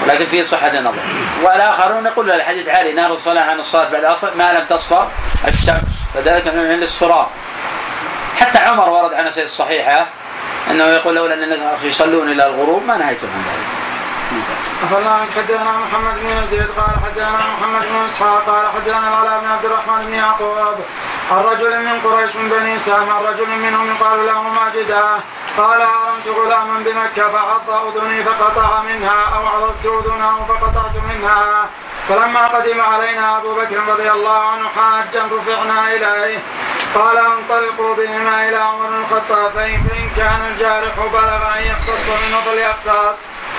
[0.04, 1.00] ولكن فيه صحة نظر.
[1.44, 2.94] والآخرون يقول الحديث عالي.
[2.94, 5.08] نهى الصلاة عن الصلاة بعد العصر ما لم تصفر
[5.48, 5.94] الشمس.
[6.14, 7.30] فذلك من الاصفرار
[8.40, 10.08] حتى عمر ورد عن الصحيحة
[10.72, 13.83] أنه يقول لولا أن يصلون إلى الغروب ما نهيتم عن ذلك.
[14.84, 19.66] أخبرنا حدثنا محمد بن يزيد قال حدثنا محمد بن إسحاق قال حدثنا العلاء بن عبد
[19.66, 20.78] الرحمن بن يعقوب.
[21.32, 25.08] عن رجل من قريش من بني سام عن رجل منهم يقال له ماجدا
[25.58, 31.70] قال هرمت غلاما بمكة فعض أذني فقطع منها أو عضبت أذنه فقطعت منها.
[32.10, 36.40] فلما قدم علينا أبو بكر رضي الله عنه حاجا رفعنا إليه.
[36.96, 43.18] قال انطلقوا بهما إلى عمر بن الخطاب فإن كان الجارح بلغ أن يقتص منه فليقتص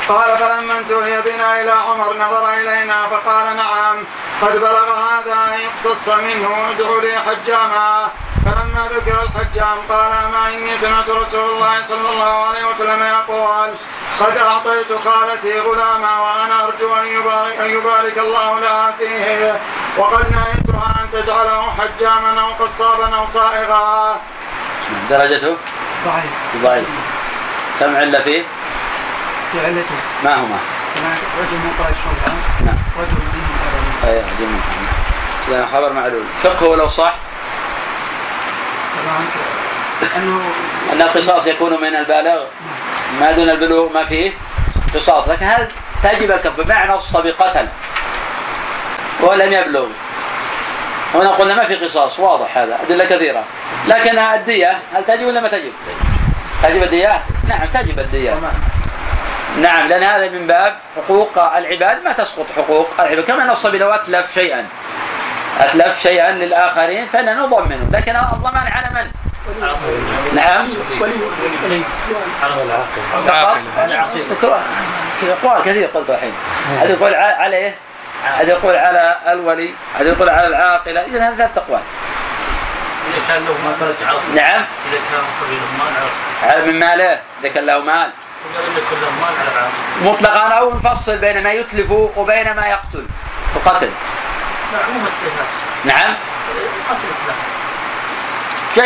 [0.09, 3.97] قال فلما انتهي بنا إلى عمر نظر إلينا فقال نعم
[4.43, 8.09] قد بلغ هذا ان يقتص منه ادعوا لي حجاما.
[8.45, 13.71] فلما ذكر الحجام قال ما إني سمعت رسول الله صلى الله عليه وسلم يقول
[14.21, 19.61] قد أعطيت خالتي غلاما وأنا أرجو أن يبارك, أن يبارك الله لها فيه.
[19.99, 24.21] وقد نهيتها أن تجعله حجاما أو قصابا أو صائغا.
[25.11, 25.57] درجته؟
[26.07, 26.63] ضعيف.
[26.63, 26.89] ضعيف.
[27.81, 28.43] كم علة فيه؟
[29.59, 30.59] علته ما هما؟
[31.41, 31.99] رجل من قريش
[32.67, 32.77] نعم.
[32.99, 33.17] رجل
[34.05, 34.61] أبدا أي جميل
[35.49, 36.25] إذا خبر معلول.
[36.43, 37.15] فقهه لو صح.
[39.05, 39.25] طبعا.
[40.17, 40.41] أنه
[40.93, 42.45] أن القصاص يكون من البالغ
[43.21, 44.33] ما دون البلوغ ما فيه
[44.95, 45.29] قصاص.
[45.29, 45.69] لكن هل
[46.03, 47.69] تجب الكف بمعنى نص بقتل
[49.21, 49.87] ولم يبلغ.
[51.15, 52.21] هنا قلنا ما في قصاص.
[52.21, 52.79] واضح هذا.
[52.83, 53.45] أدلة كثيرة.
[53.87, 55.73] لكن الدية هل تجب ولا ما تجب؟
[56.63, 58.39] تجب الدية؟ نعم تجب الدية.
[59.63, 62.03] نعم لأن هذا من باب حقوق العباد.
[62.05, 64.67] ما تسقط حقوق العباد؟ كما نص لو أتلف شيئا
[65.61, 67.89] أتلف شيئا للآخرين فإننا نضمنه.
[67.93, 69.11] لكن الضمان على من؟
[70.35, 70.69] نعم.
[71.01, 71.15] ولي
[73.27, 74.61] فقط؟
[75.23, 76.33] اقوال كثير قلت الحين.
[76.81, 77.75] هذا يقول عليه
[78.25, 81.01] هذا يقول على الولي هذا يقول على العاقلة.
[81.01, 81.81] اذا هذا ثلاث أقوال.
[83.09, 84.65] إذا كان له ما فرج على نعم.
[84.89, 88.11] إذا كان الصبي له مال على على من ماله؟ إذا كان له مال.
[90.03, 93.07] مطلقا أو نفصل بين ما يتلف وبين ما يقتل
[93.67, 93.91] مثل
[95.85, 96.15] نعم.
[96.91, 97.35] قتلت له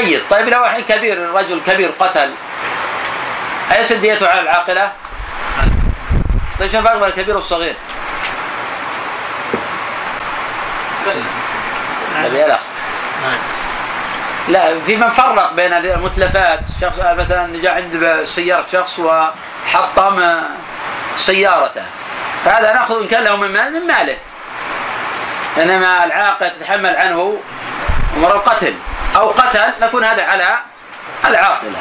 [0.01, 0.23] جيد.
[0.31, 2.31] طيب لو الحين كبير رجل كبير قتل.
[3.77, 4.93] أيس ديته على العاقلة؟
[6.61, 7.75] طيب شو الفرق بين الكبير والصغير؟
[12.17, 12.61] الأخ
[13.23, 13.39] نعم.
[14.49, 16.61] لا في من فرق بين المتلفات.
[16.81, 20.43] شخص مثلا جاء عند سيارة شخص وحطم
[21.17, 21.85] سيارته.
[22.45, 24.17] فهذا نأخذ إن كان له من مال من ماله.
[25.63, 27.39] إنما العاقل تتحمل عنه
[28.17, 28.75] أمر القتل.
[29.17, 30.59] أو قتل نكون هذا على
[31.25, 31.79] العاقلة.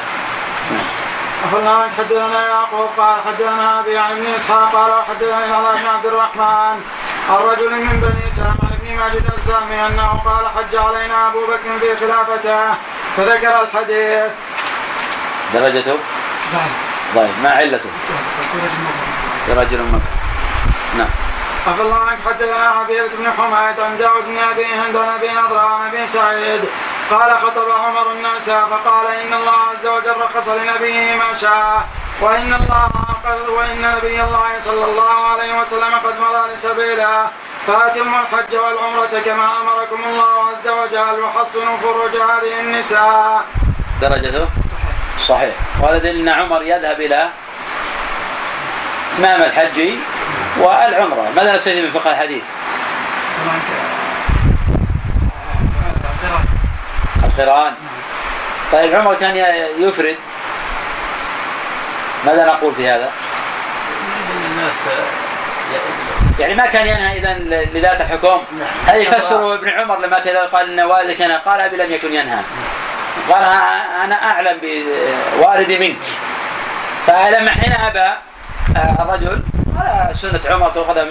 [1.45, 6.81] أخبرنا حدثنا يعقوب قال حدثنا أبي عن إسحاق قال وحدثني الله بن عبد الرحمن
[7.29, 12.73] الرجل من بني سلمة بن ماجد السامي أنه قال حج علينا أبو بكر في خلافته.
[13.17, 14.31] فذكر الحديث.
[15.53, 15.97] درجته؟
[17.15, 17.31] ضعيف.
[17.43, 17.89] ما علته؟
[19.49, 20.01] رجل مكة
[20.97, 21.26] نعم.
[21.67, 25.59] عفى الله عنك حدثنا حبيبة بن حميد عن داود بن أبي هند عن ابي نضرة
[25.59, 26.61] عن ابي سعيد.
[27.11, 31.85] قال خطب عمر الناس فقال إن الله عز وجل رخص لنبيه ما شاء
[32.21, 32.89] وإن الله
[33.25, 37.27] قد وإن نبي الله صلى الله عليه وسلم قد مضى لسبيله.
[37.67, 43.45] فأتموا الحج والعمرة كما أمركم الله عز وجل وحصنوا فروج هذه النساء.
[44.01, 44.47] درجته
[45.27, 45.55] صحيح.
[45.81, 47.29] وهذا دليل إن عمر يذهب إلى
[49.13, 49.77] إتمام الحج
[50.59, 51.31] والعمرة.
[51.35, 52.43] ماذا نستفيد من فقه الحديث؟
[57.23, 57.73] القرآن.
[58.71, 59.35] طيب عمر كان
[59.79, 60.15] يفرد.
[62.25, 63.11] ماذا نقول في هذا؟
[64.51, 64.87] الناس
[66.39, 67.33] يعني ما كان ينهى اذا
[67.73, 68.41] لذات الحكم؟
[68.85, 70.17] هذا يفسر ابن عمر لما
[70.53, 72.39] قال إن والدك أنا قال أبي لم يكن ينهى؟
[73.29, 73.43] قال
[74.03, 74.59] أنا أعلم
[75.37, 76.03] بوالدي منك.
[77.07, 78.13] فلما حين أبى
[78.75, 79.41] الرجل
[79.77, 81.05] هذا سنة عمر تؤخذ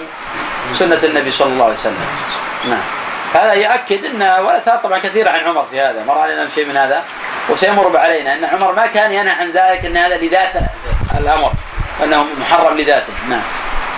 [0.73, 2.05] سنة النبي صلى الله عليه وسلم.
[2.69, 2.81] نعم.
[3.33, 6.03] هذا يؤكد إن والاثار طبعا كثيره عن عمر في هذا.
[6.03, 7.03] مر علينا شيء من هذا.
[7.49, 10.53] وسيمر علينا إن عمر ما كان ينهى عن ذلك إن هذا لذات
[11.17, 11.51] الأمر
[12.03, 13.13] أنه محرم لذاته.
[13.29, 13.41] نعم.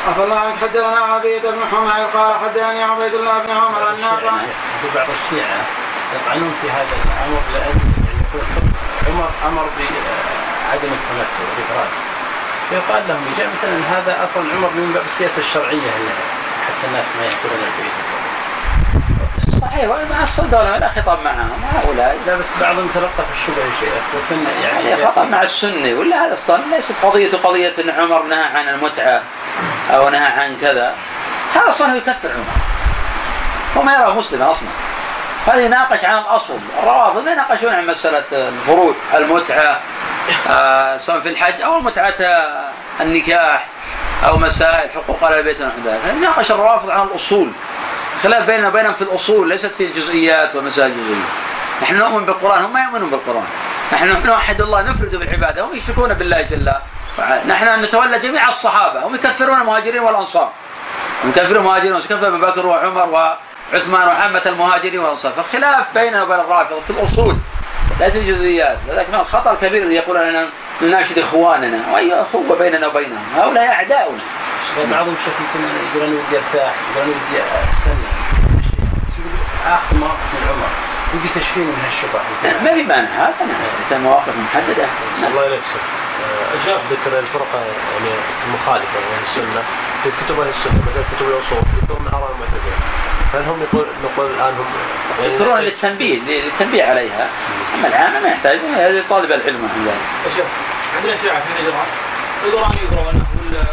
[0.08, 4.32] عفى الله عنك حدثنا عبيد بن حميد قال حدثني عبيد الله بن عمر النافع
[4.82, 5.60] في بعض الشيعة
[6.16, 7.80] يطعنون في هذا الأمر لأجل
[8.22, 8.46] يقول
[9.08, 12.09] عمر أمر بعدم التمتع والإفراد.
[12.70, 15.92] فيقال لهم يجي مثلا هذا أصلا عمر من باب السياسة الشرعية
[16.68, 17.94] حتى الناس ما يهجرون البيت.
[19.62, 19.90] صحيح
[20.40, 22.18] الدولة لا خطاب معهم هؤلاء.
[22.28, 24.04] لا بس بعضهم تلقى في الشبه يا شيخ.
[24.16, 28.70] وكان يعني خطاب مع السني ولا هذا أصلا ليست قضية قضية إن عمر نهى عن
[28.70, 29.22] المتعة
[29.92, 30.96] أو نهى عن كذا.
[31.56, 32.46] هذا أصلا يكفر عمر.
[33.78, 34.70] هو ما يراه مسلما أصلا.
[35.48, 39.58] هذا يناقش عن الاصل الروافض ما يناقشون عن مسألة الفروع المتعة.
[39.58, 39.80] آه
[40.98, 42.16] سواء في الحج أو متعة
[43.02, 43.68] النكاح
[44.28, 46.00] أو مسائل حقوق أهل البيت ونحو ذلك.
[46.18, 47.52] يناقش الروافض عن الأصول.
[48.24, 51.26] خلاف بيننا وبينهم في الأصول ليست في الجزئيات ومسائل الجزئيه
[51.82, 53.48] نحن نؤمن بالقرآن هم ما يؤمنون بالقرآن.
[53.94, 56.74] نحن نوحد الله نفرد بالعبادة هم يشركون بالله جل
[57.20, 57.46] وعلا.
[57.48, 60.52] نحن نتولى جميع الصحابة هم يكفرون المهاجرين والأنصار.
[61.24, 63.10] يكفرون المهاجرين ويكفر أبو بكر وعمر
[63.74, 65.32] وعثمان وعامة المهاجرين والأنصار.
[65.32, 67.38] فالخلاف بيننا وبين الرافضه في الأصول
[68.00, 70.48] ليس في الجزئيات لذلك من الخطا الكبير الذي يقول أننا
[70.82, 71.80] نناشد إخواننا.
[71.94, 73.24] واي أخوة بيننا وبينهم.
[73.36, 74.20] هؤلاء أعداؤنا.
[74.92, 75.60] بعضهم يمكن
[75.96, 78.10] يقول أنا ودي ارتاح يقول أنا ودي استنى
[79.68, 80.70] اخذ مواقف من عمر.
[81.14, 84.86] ودي تشفيني من هالشبهه ما في مانع هذا مواقف محددة.
[85.28, 85.60] الله يليك
[86.66, 87.60] شيخ ذكر الفرقة
[87.94, 88.12] يعني
[88.48, 89.64] المخالفة من السنة.
[90.04, 92.78] في كتب أهل السنة مثل كتب الاصول يذكرون من اراء المعتزله
[93.34, 94.66] هل هم يقول نقول الآن هم
[95.22, 97.30] يعني يذكرون للتنبيه للتنبيه عليها.
[97.76, 98.60] أما العامة ما يحتاج
[99.10, 100.34] طالب العلم عن ذلك.
[100.36, 100.46] شيخ
[100.98, 101.86] عندنا شيعه في نجران
[102.46, 103.64] القرآن يقرونه ولا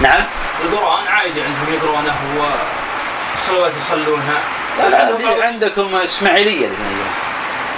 [0.00, 0.24] نعم.
[0.64, 4.38] القرآن عادي عندهم يقرونه والصلوات يصلونها.
[4.78, 6.68] لا لا عندكم إسماعيلية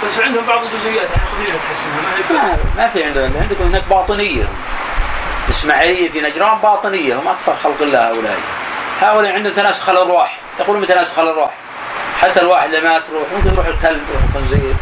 [0.05, 3.33] بس عندهم بعض الجزئيات يعني خفيفه تحسها ما, ما في عندهم.
[3.41, 4.43] عندكم هناك باطنية.
[5.49, 8.37] إسماعيلية في نجران باطنية هم أكثر خلق الله هؤلاء.
[9.01, 10.37] هؤلاء عندهم تناسخ الأرواح.
[10.59, 11.51] يقولون بتناسخ الأرواح.
[12.21, 14.73] حتى الواحد لما تروح ممكن يروح الكلب والخنزير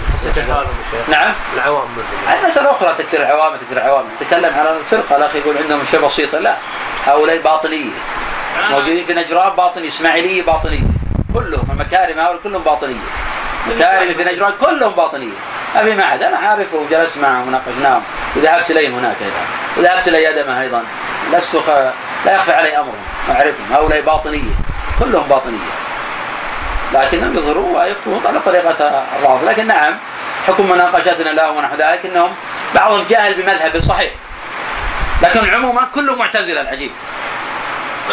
[1.08, 1.88] نعم؟ العوام
[2.28, 6.40] هذه مسألة أخرى تكفير العوام تكفير العوام نتكلم على الفرقة الأخ يقول عندهم شيء بسيطة
[6.40, 6.56] لا
[7.06, 7.92] هؤلاء باطنية.
[8.70, 10.88] موجودين في نجران باطنية إسماعيلية باطنية.
[11.34, 12.96] كلهم المكارم هؤلاء كلهم باطنية.
[13.68, 15.38] مكارم في نجران كلهم باطنية.
[15.76, 18.02] ما في معهد أنا عارفه وجلست معهم وناقشناهم
[18.36, 19.44] وذهبت إليهم هناك أيضا.
[19.78, 20.84] وذهبت إلى أدمه أيضا.
[21.34, 21.56] لست
[22.26, 23.74] لا يخفى علي أمرهم أعرفهم.
[23.74, 24.54] هؤلاء باطنية.
[25.00, 25.72] كلهم باطنية.
[26.94, 29.98] لكنهم يظهرون ويخفون على طريقة الرافض لكن نعم
[30.48, 32.32] حكم مناقشتنا لهم ونحو ذلك إنهم
[32.76, 34.12] بعضهم جاهل بمذهب صحيح.
[35.22, 36.92] لكن عموما كله معتزلة العجيب.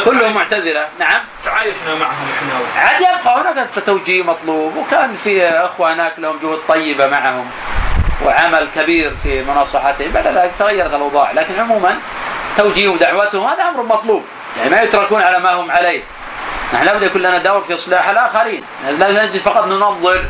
[0.05, 0.87] كلهم معتزلة.
[0.99, 1.21] نعم.
[1.45, 2.83] تعايشنا معهم إحنا.
[2.83, 7.51] عاد يبقى هناك توجيه مطلوب وكان في إخوة هناك لهم جهود طيبة معهم
[8.25, 11.33] وعمل كبير في مناصحتهم بعد ذلك تغيرت الأوضاع.
[11.33, 11.99] لكن عموما
[12.57, 14.25] توجيه ودعوتهم هذا أمر مطلوب.
[14.59, 16.03] يعني ما يتركون على ما هم عليه.
[16.75, 18.65] نحن لابد يكون لنا دور في إصلاح الآخرين.
[18.99, 20.25] لا نجد فقط ننظر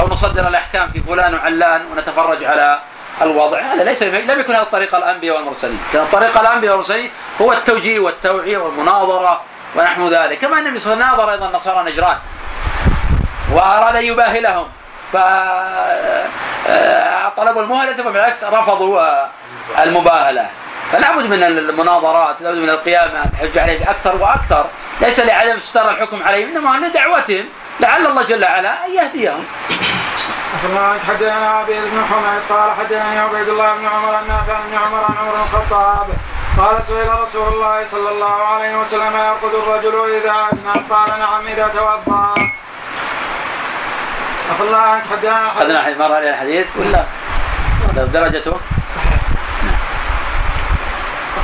[0.00, 2.80] أو نصدر الأحكام في فلان وعلان ونتفرج على
[3.22, 7.98] الوضع هذا ليس لم يكن هذا طريق الأنبياء والمرسلين، كان طريق الأنبياء والمرسلين هو التوجيه
[7.98, 9.42] والتوعية والمناظرة
[9.76, 12.18] ونحو ذلك، كما أن النبي صلى الله عليه وسلم ناظر أيضا نصارى نجران
[13.52, 14.66] وأراد أن يباهلهم.
[15.12, 15.16] ف
[16.66, 18.08] آه، طلبوا المهله ثم
[18.42, 19.28] رفضوا آه،
[19.82, 20.46] المباهلة.
[20.92, 24.66] فلا بد من المناظرات لا بد من القيام بالحجه عليهم بأكثر وأكثر.
[25.00, 27.44] ليس لعدم استر الحكم عليهم إنما لدعوتهم
[27.80, 29.44] لعل الله جل وعلا ان يهديهم
[31.08, 35.14] حدثنا عبيد بن حميد قال حدثني عبيد الله بن عمر ان نافع بن عمر عن
[35.18, 36.06] عمر بن الخطاب
[36.58, 41.68] قال سئل رسول الله صلى الله عليه وسلم يرقد الرجل اذا ادنى قال نعم اذا
[41.68, 42.34] توضا
[44.60, 47.04] الله عنك حدثنا اخذنا مر علينا الحديث ولا
[47.96, 48.60] درجته؟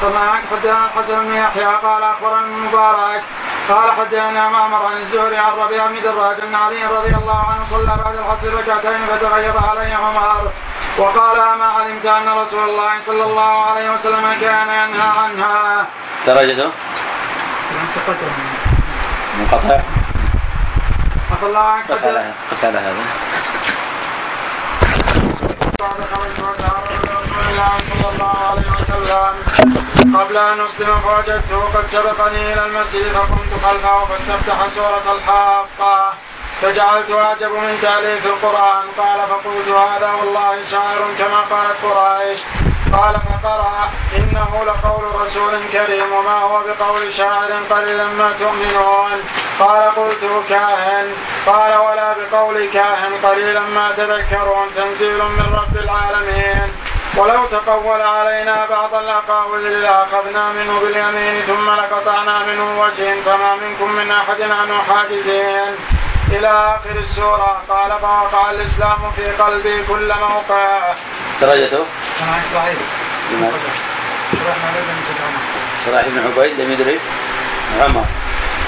[0.03, 1.65] الله عنك حدثنا الحسن بن يحيى.
[1.65, 3.23] قال أخبرنا المبارك.
[3.69, 7.97] قال حدثنا معمر عن الزهري عن ربيع بن دراج ان علي رضي الله عنه صلى
[8.05, 10.51] بعد العصر ركعتين فتغيظ عليه عمر.
[10.99, 15.87] وقال أما علمت أن رسول الله صلى الله عليه وسلم كان ينهى عنها.
[16.27, 16.71] درجته؟
[19.39, 19.81] منقطع.
[21.43, 23.05] الله عنك قف على قف على هذا
[27.51, 29.33] الله صلى الله عليه وسلم.
[30.19, 36.15] قبل أن أسلم فوجدته قد سبقني إلى المسجد فقمت خلفه فاستفتح سورة الحاقة.
[36.63, 38.85] فجعلت أعجب من تأليف القرآن.
[38.99, 42.41] قال فقلت هذا والله شاعر كما قالت قريش.
[42.93, 49.19] قال فقرأ إنه لقول رسول كريم وما هو بقول شاعر قليلا ما تؤمنون.
[49.61, 51.07] قال قلت كاهن.
[51.47, 54.67] قال ولا بقول كاهن قليلا ما تذكرون.
[54.77, 56.69] تنزيل من رب العالمين.
[57.17, 64.11] ولو تقول علينا بعض الأقاويل لأخذنا منه باليمين ثم لقطعنا منه وجه فما منكم من
[64.11, 65.75] أحد عنه حاجزين
[66.29, 70.95] إلى آخر السورة قال فوقع الإسلام في قلبي كل موقع.
[71.41, 71.85] درجته؟
[72.23, 72.77] عن اسرائيل.
[75.87, 76.99] شرائح بن عبيد لم يدري
[77.81, 78.05] عمر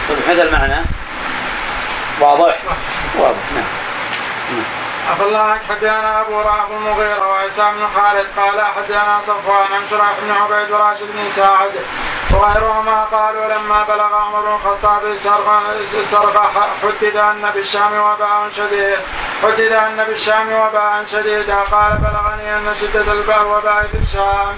[0.09, 0.85] طيب هذا المعنى
[2.21, 2.59] واضح
[3.19, 3.65] واضح نعم,
[4.53, 4.82] نعم.
[5.11, 10.15] عفى الله عنك حدثنا أبو رعب المغيرة وعيسى بن خالد قال حدثنا صفوان عن شريح
[10.23, 11.73] بن عبيد وراشد بن سعد
[12.35, 15.03] وغيرهما قالوا لما بلغ عمر بن الخطاب
[16.03, 18.99] سرق حدد أن بالشام وباء شديد.
[19.43, 24.57] حدد أن بالشام وباء شديدا قال بلغني أن شدة الوباء في الشام.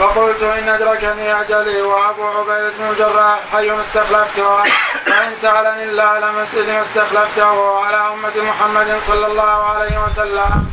[0.00, 4.62] فقلت إن أدركني أجلي وأبو عبيده بن الجراح حي استخلفته.
[5.06, 6.38] فإن سألني الله لم
[6.82, 7.84] استخلفته.
[7.86, 10.66] على أمة محمد صلى الله عليه وسلم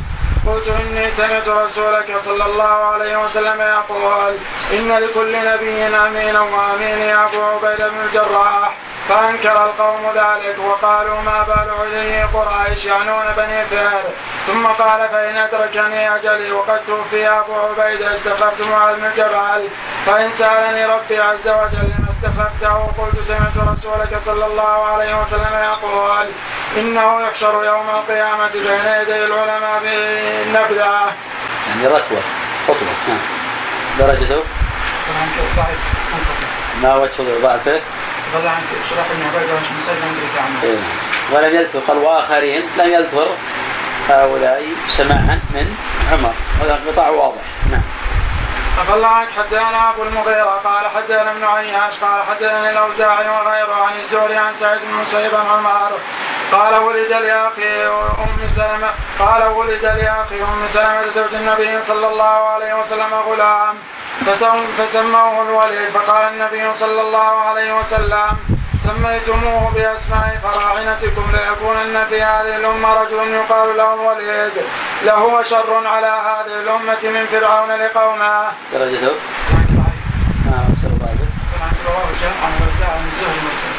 [0.46, 4.34] قلت إني سمعت رسولك صلى الله عليه وسلم يقول
[4.72, 5.96] إن لكل نبي
[6.38, 8.76] وأمين يا أبو عبيدة بن الجراح
[9.08, 14.02] فأنكر القوم ذلك وقالوا ما بال عليه قريش يعنون بني فهر.
[14.46, 19.68] ثم قال فإن أدركني أجلي وقد توفي أبو عبيدة استخلفت معاذ بن جبل
[20.06, 26.26] فإن سألني ربي عز وجل لما استخلفته قلت سمعت رسولك صلى الله عليه وسلم يقول
[26.76, 29.80] إنه يحشر يوم القيامة بين يدي العلماء
[30.38, 31.12] بالنبذه.
[31.68, 32.20] يعني رتوه
[32.68, 32.88] خطوة.
[33.08, 33.18] نعم.
[33.98, 34.42] درجته؟
[36.82, 37.80] ما وجه ضعفه؟
[38.34, 40.78] قال عن شرح بن عبيده بن سلمة إيه.
[41.32, 42.62] ولم يذكر قال وآخرين.
[42.78, 43.28] لم يذكر
[44.08, 44.62] هؤلاء
[44.96, 45.76] سماعا من
[46.12, 46.34] عمر.
[46.62, 47.42] هذا انقطاع واضح.
[47.70, 47.82] نعم.
[48.78, 50.60] عفى الله عنك حدثنا أبو المغيرة.
[50.64, 51.94] قال حدثنا ابن عياش.
[52.02, 53.74] قال حدثني الأوزاعي وغيره.
[53.74, 55.92] عن الزهري عن سعيد بن مسيب عن عمر.
[56.52, 57.86] قال ولد لأخي
[58.24, 63.74] أم سلمة قال ولد لأخي أم سلمة زوج النبي صلى الله عليه وسلم غلام
[64.78, 68.36] فسموه الوليد فقال النبي صلى الله عليه وسلم
[68.84, 74.52] سميتموه بأسماء فراعنتكم ليكونن في هذه الأمة رجل يقال له الوليد
[75.04, 78.44] له شر على هذه الأمة من فرعون لقومه.
[78.72, 79.12] درجته؟
[79.50, 80.74] نعم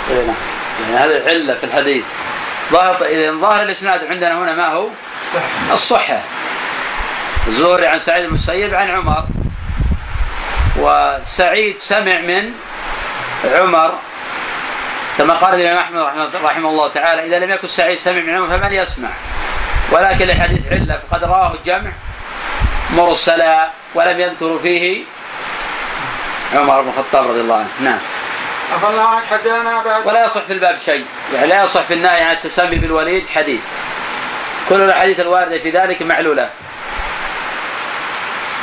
[0.09, 0.35] إيه، نعم
[0.81, 2.05] يعني هذه العله في الحديث
[2.71, 4.87] ظاهر إذا ظاهر الإسناد عندنا هنا ما هو؟
[5.71, 6.19] الصحة.
[7.47, 9.25] الزهري عن سعيد المسيب عن عمر.
[10.79, 12.51] وسعيد سمع من
[13.45, 13.93] عمر.
[15.17, 18.73] كما قال الإمام أحمد رحمه الله تعالى إذا لم يكن سعيد سمع من عمر فمن
[18.73, 19.09] يسمع؟
[19.91, 21.91] ولكن الحديث علة فقد رواه الجمع
[22.93, 25.03] مرسلا ولم يذكروا فيه
[26.55, 27.69] عمر بن الخطاب رضي الله عنه.
[27.79, 27.99] نعم.
[30.05, 31.05] ولا يصح في الباب شيء.
[31.33, 33.61] يعني لا يصح في النهي عن التسمي بالوليد حديث.
[34.69, 36.49] كل الأحاديث الواردة في ذلك معلولة.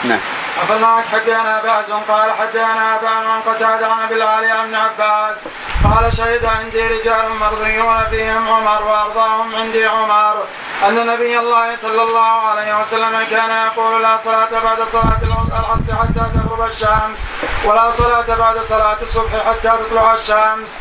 [0.05, 0.21] نعم.
[0.69, 5.39] عنك حدثنا باس قال حدثنا أبان عن قتادة عن أبي العالي عن أبن عباس
[5.85, 10.45] قال شهد عندي رجال مرضيون فيهم عمر وأرضاهم عندي عمر
[10.89, 16.31] أن نبي الله صلى الله عليه وسلم كان يقول لا صلاة بعد صلاة العصر حتى
[16.35, 17.19] تغرب الشمس
[17.65, 20.79] ولا صلاة بعد صلاة الصبح حتى تطلع الشمس.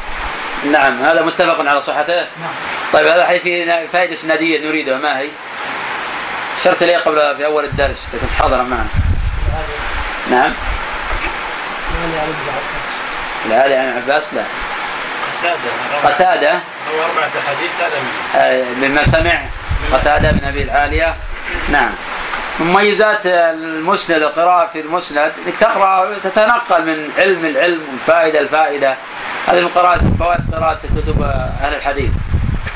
[0.72, 2.54] نعم هذا متفق على صحته نعم.
[2.94, 5.30] طيب هذا الحديث فيه فائدة اسناديه نريدها ما هي؟
[6.64, 8.88] شرت لي قبل في أول الدرس كنت حاضرا معنا
[10.32, 10.52] نعم.
[13.46, 14.44] العالي عن عباس؟ لا.
[16.04, 19.42] قتادة هو أربعة أحاديث هذا منه آه، مما سمع؟
[19.94, 21.16] قتادة بن أبي العالية.
[21.70, 21.90] نعم.
[22.60, 28.96] مميزات المسند القراءة في المسند إنك تقرأ تتنقل من علم العلم والفائدة الفائدة
[29.48, 31.22] هذه من قراءة فوائد قراءة كتب
[31.62, 32.12] أهل الحديث.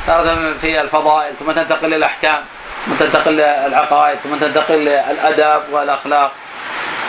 [0.07, 2.39] تارة في الفضائل ثم تنتقل للأحكام
[2.87, 6.31] ثم تنتقل للعقائد ثم تنتقل للأدب والأخلاق.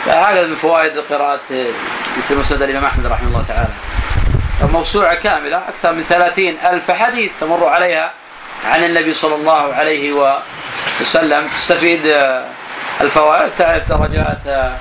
[0.05, 1.39] فهذا من فوائد قراءة
[2.17, 3.69] مثل مسند الإمام أحمد رحمه الله تعالى.
[4.73, 8.11] موسوعة كاملة أكثر من ثلاثين ألف حديث تمر عليها
[8.65, 10.37] عن النبي صلى الله عليه
[11.01, 11.47] وسلم.
[11.47, 12.45] تستفيد آه،
[13.01, 14.77] الفوائد تعرف درجات آه،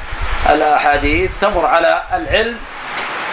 [0.50, 2.56] الأحاديث تمر على العلم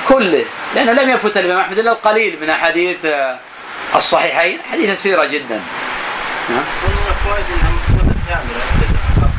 [0.09, 0.45] كله.
[0.75, 3.37] لأنه لم يفت الإمام أحمد إلا القليل من أحاديث آه،
[3.95, 4.59] الصحيحين.
[4.71, 5.61] حديث يسيرة جدا.
[6.49, 6.63] نعم.
[7.77, 9.31] مسندة كاملة ليست فقط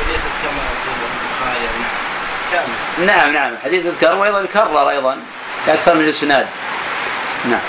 [0.00, 1.84] وليست كما في البخاري يعني
[2.52, 3.52] كاملة نعم نعم.
[3.64, 5.18] حديث يذكر وأيضا يكرر أيضا
[5.68, 6.46] أكثر من الإسناد.
[7.44, 7.60] نعم.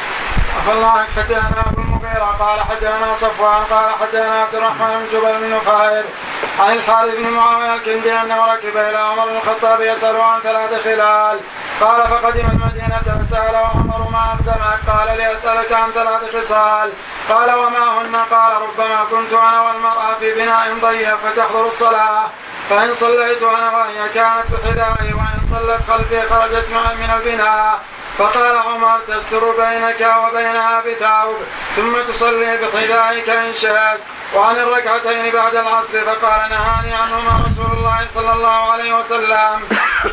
[0.58, 5.34] عفى الله عنك حدثنا أبو المغيرة قال حدثنا صفوان قال حدثنا عبد الرحمن بن جبل
[5.40, 6.04] بن نفير
[6.60, 11.40] عن الحارث بن معاوية الكندي انه ركب إلى عمر بن الخطاب يسأله عن ثلاث خلال.
[11.82, 16.90] قال فقدم المدينة فسأله عمر ما أقدمك قال لأسألك عن ثلاث خصال.
[17.30, 22.24] قال وما هن؟ قال ربما كنت أنا والمرأة في بناء ضيق فتحضر الصلاة.
[22.74, 26.70] فإن صليت أنا وهي كانت بحذائي وإن صلت خلفي خرجت
[27.00, 27.80] من البناء.
[28.18, 31.38] فقال عمر تستر بينك وبينها بثوب
[31.76, 34.02] ثم تصلي بحذائك إن شئت.
[34.36, 39.60] وعن الركعتين بعد العصر فقال نهاني عنهما رسول الله صلى الله عليه وسلم.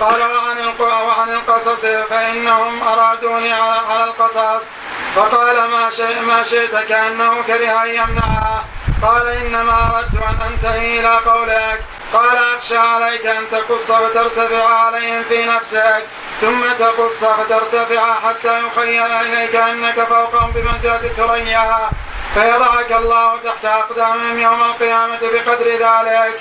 [0.00, 4.68] قال وعن وعن القصص فإنهم أرادوني على, القصص.
[5.16, 8.64] فقال ما شئت ما شئت كأنه كره أن يمنعه
[9.02, 11.84] قال إنما أردت أن أنتهي إلى قولك.
[12.12, 16.02] قال أخشى عليك أن تقص فترتفع عليهم في نفسك
[16.40, 21.90] ثم تقص فترتفع حتى يخيل إليك أنك فوقهم بمنزلة الثريا.
[22.34, 26.40] فيضعك الله تحت أقدامهم يوم القيامة بقدر ذلك.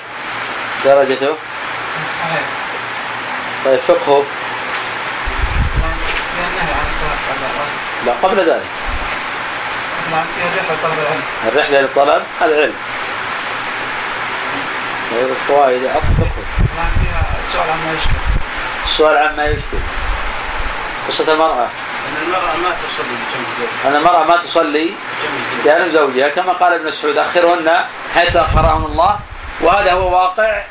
[0.84, 1.34] درجته؟
[2.20, 2.42] صحيح.
[3.64, 4.24] طيب فقهه؟
[8.06, 8.66] لا قبل ذلك.
[10.10, 11.22] نعم في الرحلة طلب العلم.
[11.48, 12.74] الرحلة للطلب العلم.
[15.10, 15.92] طيب الفوائد نعم
[17.02, 18.16] فيها السؤال عما يشكل.
[18.84, 19.78] السؤال عما يشكل.
[21.08, 21.66] قصة المرأة.
[22.08, 23.90] أن المرأة ما تصلي بجنب زوجها.
[23.90, 24.94] أن المرأة ما تصلي
[25.64, 26.28] بجنب زوجها.
[26.28, 27.84] كما قال ابن مسعود أخرهن
[28.14, 29.18] حيث أخرهن الله.
[29.60, 30.62] وهذا هو واقع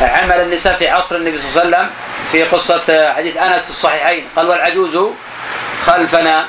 [0.00, 1.90] عمل النساء في عصر النبي صلى الله عليه وسلم
[2.32, 4.28] في قصة حديث أنس في الصحيحين.
[4.36, 5.12] قال والعجوز
[5.86, 6.46] خلفنا.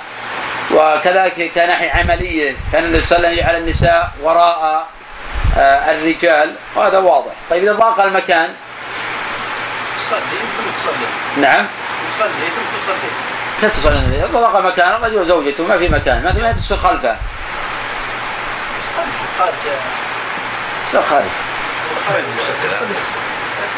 [0.72, 2.56] وكذلك كناحية عملية.
[2.72, 4.88] كان النبي صلى الله عليه وسلم يجعل النساء وراء
[5.58, 6.56] الرجال.
[6.76, 7.32] وهذا واضح.
[7.50, 8.54] طيب إذا ضاق المكان.
[9.98, 11.08] تصلي ثم تصلي.
[11.38, 11.66] نعم.
[12.14, 13.10] تصلي ثم تصلي.
[13.62, 16.24] كيف تصلي؟ إذا ضاق مكان الرجل وزوجته ما في مكان.
[16.24, 17.18] ما ما تصير خلفه.
[19.40, 19.54] خارج.
[20.90, 21.26] تصير خارج.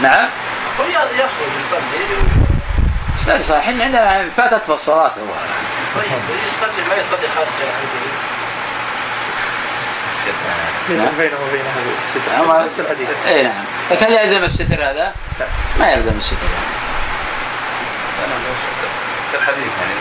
[0.01, 0.29] نعم.
[0.79, 2.05] هو يخرج يصلي.
[3.27, 5.07] لا صحيح إحنا عندنا فاتت في الصلاة.
[5.07, 5.11] هو
[5.95, 6.05] طيب
[6.47, 7.47] يصلي ما يصلي خارج.
[7.61, 8.24] البيت
[10.89, 13.09] بينه وبينها الستر نفس الحديث.
[13.27, 13.63] اي نعم.
[13.91, 15.13] لكن يلزم الستر هذا؟
[15.79, 16.35] ما يلزم الستر
[19.31, 19.95] في الحديث يعني.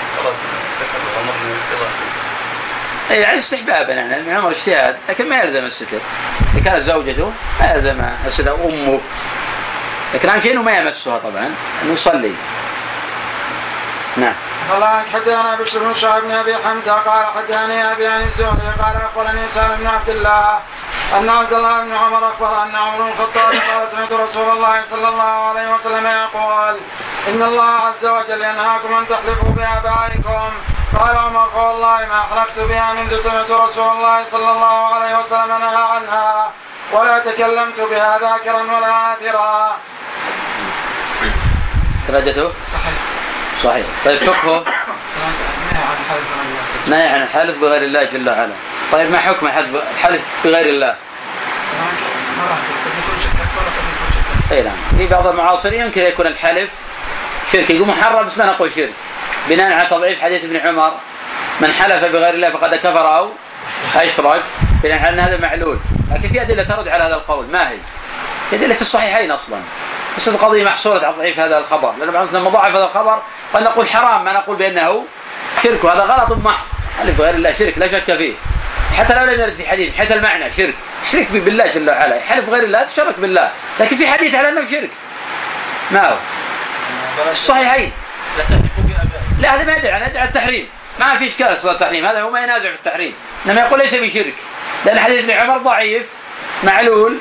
[0.81, 0.99] ذكر
[1.73, 1.89] قضاء
[3.11, 4.23] اي يعني استحبابا يعني.
[4.23, 5.99] من عمر اجتهاد لكن ما يلزم الستر.
[6.55, 8.55] إذا كانت زوجته ما يلزم الستر.
[8.55, 9.01] أمه.
[10.15, 11.55] لكن اهم شيء إنه ما يمسها طبعا.
[11.83, 12.33] انه يصلي.
[14.17, 14.35] نعم.
[14.71, 19.49] قال حدثنا بشر بن شعب بن أبي حمزة قال حدثني أبي عن الزهري قال اخبرني
[19.49, 20.59] سالم بن عبد الله
[21.19, 25.09] أن عبد الله بن عمر أخبر أن عمر بن الخطاب قال سمعت رسول الله صلى
[25.09, 26.77] الله عليه وسلم يقول
[27.29, 30.51] إن الله عز وجل ينهاكم أن تحلفوا بآبائكم.
[31.01, 35.83] قال عمر فوالله ما حلفت بها منذ سمعت رسول الله صلى الله عليه وسلم نهى
[35.95, 36.51] عنها
[36.93, 39.77] ولا تكلمت بها ذاكرا ولا آثرا.
[42.09, 42.99] درجته صحيح.
[43.65, 43.87] صحيح.
[44.05, 44.65] طيب فقهه
[46.87, 48.53] نهي عن الحلف بغير الله جل وعلا.
[48.93, 50.95] طيب ما حكم الحلف بغير الله؟
[54.53, 54.77] إي نعم.
[54.99, 56.71] في بعض المعاصرين يمكن يكون الحلف
[57.53, 57.71] شرك.
[57.71, 58.93] يقول محرم بس ما نقول شرك.
[59.49, 60.93] بناء على تضعيف حديث ابن عمر
[61.61, 63.31] من حلف بغير الله فقد كفر أو
[63.97, 64.43] أشرك.
[64.83, 65.79] بناء على أن هذا معلول.
[66.13, 67.47] لكن في أدلة ترد على هذا القول.
[67.47, 67.77] ما هي؟
[68.53, 69.59] ادله في الصحيحين أصلا.
[70.17, 71.95] بس القضية محصوره على تضعيف هذا الخبر.
[71.99, 73.23] لأن بعض لما ضعف هذا الخبر
[73.55, 75.05] قد نقول حرام ما نقول بأنه
[75.63, 75.85] شرك.
[75.85, 76.65] وهذا غلط محض
[76.99, 78.33] حلف بغير الله شرك لا شك فيه.
[78.99, 80.75] حتى لو لم يرد في حديث حتى المعنى شرك.
[81.13, 82.21] شرك بالله جل وعلا.
[82.21, 83.51] حلف بغير الله تشرك بالله.
[83.81, 84.91] لكن في حديث على أنه شرك.
[85.91, 86.17] ما هو؟
[87.31, 87.93] الصحيحين.
[89.39, 90.69] لا هذا ما يدعي عنه يدعي التحريم.
[91.01, 92.07] ما في إشكال أصلا التحريم.
[92.07, 93.15] هذا هو ما ينازع في التحريم.
[93.47, 94.35] إنما يقول ليس بشرك
[94.85, 96.07] لأن حديث ابن عمر ضعيف
[96.63, 97.19] معلول.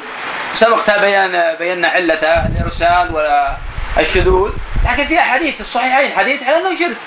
[0.55, 3.35] سبق بيان بينا علته الارسال
[3.97, 4.51] والشذوذ
[4.91, 6.97] لكن في أحاديث في الصحيحين حديث على إنه شرك.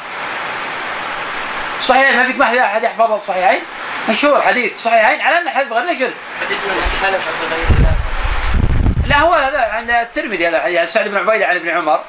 [1.80, 3.60] الصحيحين ما فيك ما احد يحفظ الصحيحين؟
[4.08, 6.14] مشهور حديث صحيحين على ان حديث بغير شرك.
[6.40, 7.26] حديث من حلف
[9.04, 12.00] لا هو هذا عند الترمذي هذا الحديث عن سعد بن عبيدة عن ابن عمر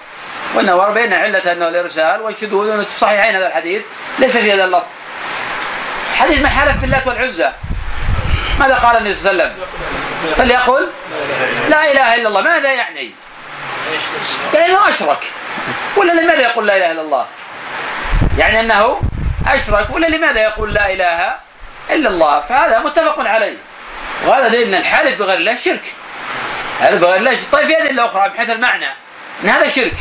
[0.56, 3.82] قلنا وربينا علة إنه الإرسال والشذوذ انه في الصحيحين هذا الحديث.
[4.20, 4.86] ليس في هذا اللفظ.
[6.16, 7.52] حديث من حلف باللات والعزى
[8.60, 9.68] ماذا قال النبي صلى الله عليه وسلم؟
[10.38, 10.92] فليقل
[11.70, 12.42] لا إله إلا الله.
[12.42, 13.12] ماذا يعني؟
[14.54, 15.24] يعني إنه أشرك.
[15.98, 17.26] ولا لماذا يقول لا إله إلا الله؟
[18.38, 19.02] يعني أنه
[19.48, 19.90] أشرك.
[19.90, 21.36] ولا لماذا يقول لا إله
[21.90, 23.58] إلا الله؟ فهذا متفق عليه.
[24.26, 25.94] وهذا دليل أن الحالف بغير الله شرك.
[26.80, 27.48] الحالف بغير الله شرك.
[27.52, 28.88] طيب في أدلة أخرى بحيث المعنى
[29.44, 29.96] أن هذا شرك.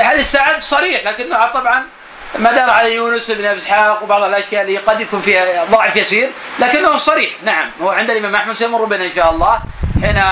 [0.00, 1.86] حديث سعد صريح لكنه طبعا
[2.34, 6.30] ما دار على يونس بن أبي إسحاق وبعض الأشياء اللي قد يكون فيها ضعف يسير
[6.58, 7.30] لكنه صريح.
[7.42, 9.60] نعم هو عند الإمام أحمد سيمر بنا إن شاء الله
[10.02, 10.22] حين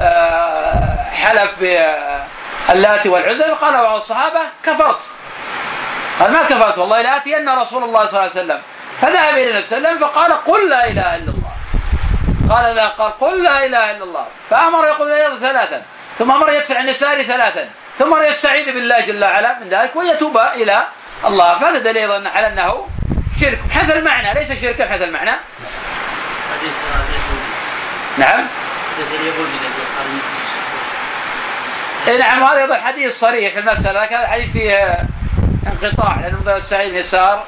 [0.00, 5.00] آه، حلف باللات والعزى فقال بعض الصحابة كفرت.
[6.20, 8.60] قال ما كفرت والله لآتين رسول الله صلى الله عليه وسلم.
[9.00, 11.52] فذهب إلى النبي صلى الله عليه وسلم فقال قل لا إله إلا الله.
[12.50, 14.26] قال لا قال قل لا إله إلا الله.
[14.50, 15.82] فأمر يقول لا ثلاثا
[16.18, 17.68] ثم أمر يدفع عن يساره ثلاثا
[17.98, 19.58] ثم أمر يستعيذ بالله جل وعلا.
[19.58, 20.86] من ذلك ويتوب إلى
[21.26, 22.88] الله فهذا دليل على أنه
[23.40, 23.58] شرك.
[23.68, 24.34] بحيث المعنى.
[24.34, 25.30] ليس شركا بحيث المعنى.
[26.52, 26.72] حديث
[28.18, 28.46] نعم.
[32.08, 35.06] اي نعم وهذا أيضا حديث صريح في المسألة لكن هذا الحديث فيه
[35.66, 37.44] انقطاع لأن مدرس السعيد يسار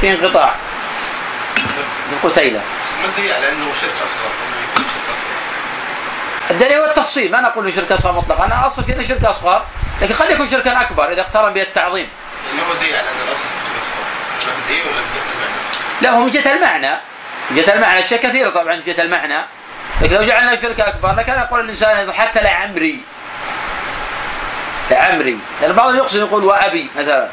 [0.00, 0.54] في انقطاع.
[2.22, 2.60] قتيلة.
[3.00, 4.30] ما الدليل على أنه شرك أصغر؟
[6.50, 7.32] الدليل هو التفصيل.
[7.32, 8.44] ما نقول إنه شرك أصغر مطلقا.
[8.44, 9.64] أنا أصل في إنه شرك أصغر
[10.02, 12.08] لكن قد يكون شركا أكبر إذا اقترن به التعظيم.
[12.52, 13.44] ان الاصل
[14.40, 15.54] اصغر من إيه ولا المعنى؟
[16.00, 16.96] لا هو من جهه المعنى.
[17.50, 17.98] جهه المعنى.
[17.98, 19.38] أشياء كثيرة طبعا من جهه المعنى.
[20.00, 23.00] لكن لو جعلنا شرك أكبر لكان يقول الإنسان حتى لعمري.
[24.90, 25.38] لعمري.
[25.62, 27.28] لأن بعضهم يقصد يقول وأبي مثلا.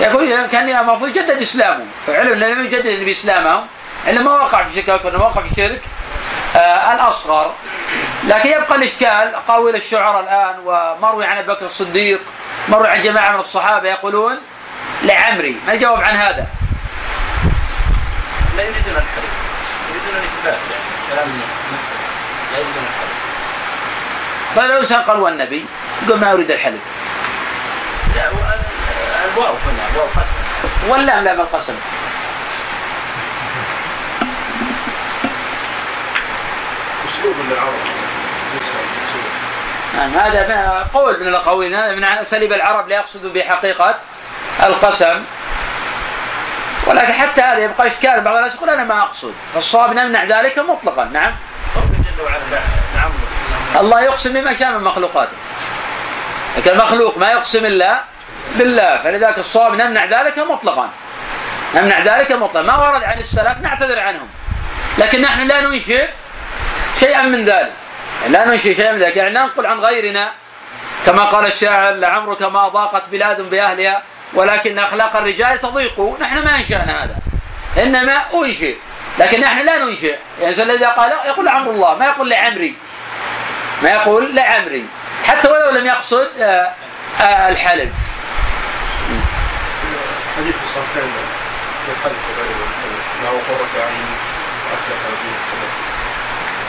[0.00, 1.84] يقول كان المفروض يجدد إسلامه.
[2.06, 3.64] فعلم لم يجدد بإسلامه.
[4.08, 5.80] انما وقع في شرك أكبر انه وقع في شرك
[6.56, 7.54] آه الأصغر.
[8.24, 9.34] لكن يبقى الإشكال.
[9.34, 12.20] اقاويل الشعراء الآن ومروي عن أبي بكر الصديق
[12.68, 14.38] مروي عن جماعة من الصحابة يقولون
[15.02, 15.56] لعمري.
[15.66, 16.46] ما يجاوب عن هذا.
[18.56, 19.32] لا يريدون الحلف
[19.90, 21.28] يريدون الإثبات يعني كلام
[22.52, 23.22] لا يريدون الحلف
[24.56, 25.66] طيب لو قال والنبي
[26.06, 26.80] يقول ما أريد الحلف.
[28.16, 28.28] لا
[29.34, 30.36] الواو هنا الواو قسم.
[30.90, 31.74] واللام لام القسم
[37.08, 37.72] أسلوب من العرب
[38.54, 38.68] ليس
[39.08, 39.24] اسلوب
[39.96, 43.98] نعم هذا من- قول من الأقاويل هذا من أساليب العرب لا يقصد بحقيقة.
[44.62, 45.24] القسم.
[46.86, 49.34] ولكن حتى هذا يبقى إشكال بعض الناس يقول أنا ما أقصد.
[49.54, 51.04] فالصواب نمنع ذلك مطلقا.
[51.04, 51.32] نعم.
[53.80, 55.36] الله يقسم بما شاء من مخلوقاته.
[56.56, 58.04] لكن المخلوق ما يقسم إلا
[58.56, 58.96] بالله.
[58.96, 60.90] فلذلك الصواب نمنع ذلك مطلقا.
[61.74, 62.62] نمنع ذلك مطلقا.
[62.62, 64.28] ما ورد عن السلف نعتذر عنهم.
[64.98, 66.08] لكن نحن لا ننشئ
[67.00, 67.72] شيئا من ذلك.
[68.22, 69.16] يعني لا ننشئ شيئا من ذلك.
[69.16, 70.32] يعني ننقل عن غيرنا.
[71.06, 74.02] كما قال الشاعر لعمرك ما ضاقت بلاد بأهلها.
[74.34, 76.16] ولكن أخلاق الرجال تضيق.
[76.20, 77.16] نحن ما أنشأنا هذا.
[77.82, 78.74] إنما أنشئ.
[79.18, 80.16] لكن نحن لا ننشئ.
[80.40, 82.76] يعني الذي قال يقول عمرو الله ما يقول لعمري.
[83.82, 84.86] ما يقول لعمري.
[85.24, 86.72] حتى ولو لم يقصد آه،
[87.20, 87.92] آه، الحلف.
[90.36, 90.54] حديث
[93.22, 94.06] له قرة عين؟
[94.70, 94.98] وأفلح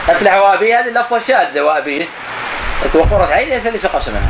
[0.08, 2.08] به أفلح وأبيه هذه اللفظة شاذة وأبيه.
[2.86, 4.22] لكن وقرة عين ليس ليس قسما.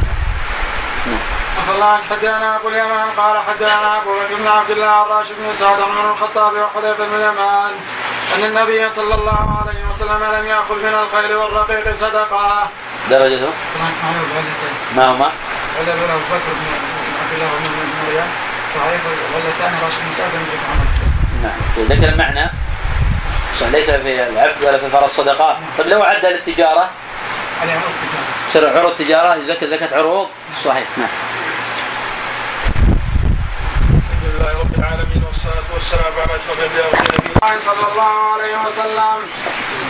[1.76, 5.82] الله حدثنا أبو اليمان قال حدثنا أبو بكر بن عبد الله عن راشد بن سعد
[5.82, 7.72] عمر الخطاب وحذيفة بن اليمان
[8.36, 12.68] أن النبي صلى الله عليه وسلم لم يأخذ من الخيل والرقيق صدقة.
[13.10, 13.50] درجته
[14.96, 15.32] ما هما؟
[15.80, 16.66] ولا ابو بكر بن
[17.22, 17.70] عبد الله بن
[18.06, 18.30] مريم
[19.84, 20.86] راشد بن سعد بن عمر.
[21.44, 22.52] نعم ذكر المعنى
[23.72, 26.90] ليس في العبد ولا في الفرس صدقة طيب لو عدى للتجارة
[27.62, 30.28] عليها عروض تجاره تصير عروض تجارة يزكى زكاة عروض
[30.66, 31.08] صحيح نعم
[33.90, 37.34] الحمد لله رب العالمين والصلاة والسلام على أشرف الأنبياء والمرسلين.
[37.44, 39.18] الله صلى الله عليه وسلم.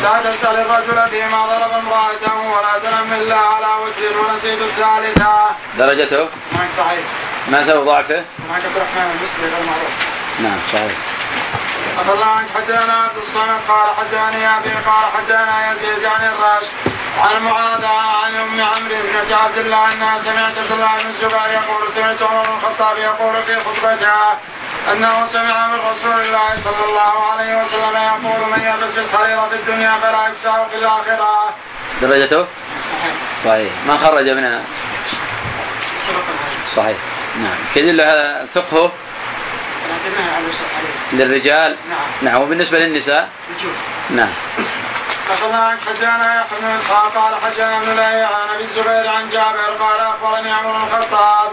[0.03, 5.33] لا تسأل الرجل فيما ضرب امرأته ولا تنم إلا على وجه ونسيت الثالثة
[5.77, 6.23] درجته؟
[6.53, 7.05] معك صحيح.
[7.47, 9.93] ما سبب ضعفه؟ معك عبد الرحمن المسلم غير معروف.
[10.39, 10.97] نعم صحيح.
[11.99, 16.71] عبد الله عنك حدثنا عبد الصمد قال حدثني أبي قال حدثنا يزيد عن الراشد
[17.19, 21.91] عن معاذ عن أم عمرو بنت عبد الله أنها سمعت عبد الله بن الزبير يقول
[21.95, 24.37] سمعت عمر بن الخطاب يقول في خطبتها
[24.91, 29.91] أنه سمع من رسول الله صلى الله عليه وسلم يقول من يلبس الحرير في الدنيا
[30.01, 31.53] فلا يكسر في الآخرة.
[32.01, 32.47] درجته
[32.91, 33.15] صحيح.
[33.45, 34.61] صحيح من خرج منها.
[36.75, 36.97] صحيح
[37.37, 38.91] نعم يدل هذا فقهه.
[41.13, 42.31] للرجال نعم.
[42.31, 43.29] نعم وبالنسبة للنساء
[43.59, 43.77] يجوز.
[45.33, 49.69] أخبرنا عن حدانا يحيى بن إسحاق قال حدانا ابن لهيعة عن أبي الزبير عن جابر
[49.79, 51.51] قال أخبرني عمر بن الخطاب.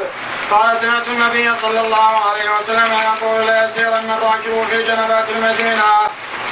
[0.50, 5.92] قال سمعت النبي صلى الله عليه وسلم يقول ليسيرن الراكب في جنبات المدينة.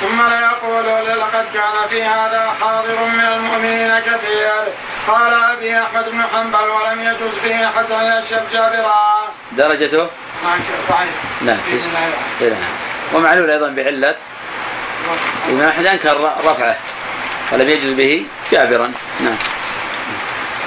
[0.01, 4.65] ثم ليقول لقد كان في هذا حاضر من المؤمنين كثير.
[5.09, 9.33] قال أبي أحمد بن حنبل ولم يجوز به حسن الاشيب جابرا.
[9.53, 10.09] درجته؟
[10.45, 11.59] نعم
[12.41, 12.57] نعم
[13.15, 14.17] ومعلول أيضا بعلة.
[15.05, 15.29] الوصف.
[15.49, 16.77] الإمام أحمد أنكر رفعه.
[17.53, 19.37] ولم يجز به جابرا نعم.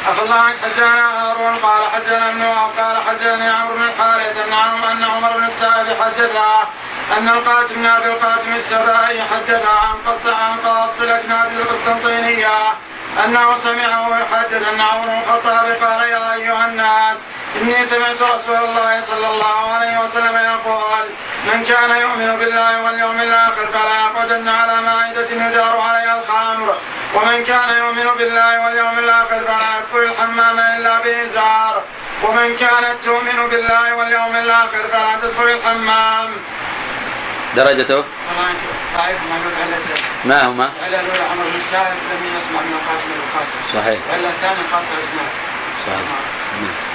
[0.08, 0.56] عفى الله عنك.
[0.64, 5.46] حدثنا هارون قال حدثنا ابن وهب قال حدثني عمرو بن الحارث عمر أن عمر بن
[5.46, 6.70] السائب حدثها
[7.18, 12.58] أن القاسم بن أبي القاسم السبائي حدثها عن قص عن قاص الاجناد القسطنطينية
[13.26, 17.18] أنه سمعه يحدث أن عمر بن الخطاب قال يا أيها الناس
[17.62, 21.06] إني سمعت رسول الله صلى الله عليه وسلم يقول
[21.46, 26.76] من كان يؤمن بالله واليوم الآخر فلا يقعدن على مائدة يدار عليها الخمر
[27.16, 31.84] ومن كان يؤمن بالله واليوم الآخر فلا يدخل الحمام إلا بإزار
[32.24, 36.30] ومن كانت تؤمن بالله واليوم الآخر فلا تدخل الحمام.
[37.56, 38.04] درجته
[40.26, 43.58] ما هما العله الاولى عمر بن السائب لم يسمع من القاسم بن القاسم.
[43.74, 45.32] صحيح العله الثانية خاصه الاجناد.
[45.86, 46.91] صحيح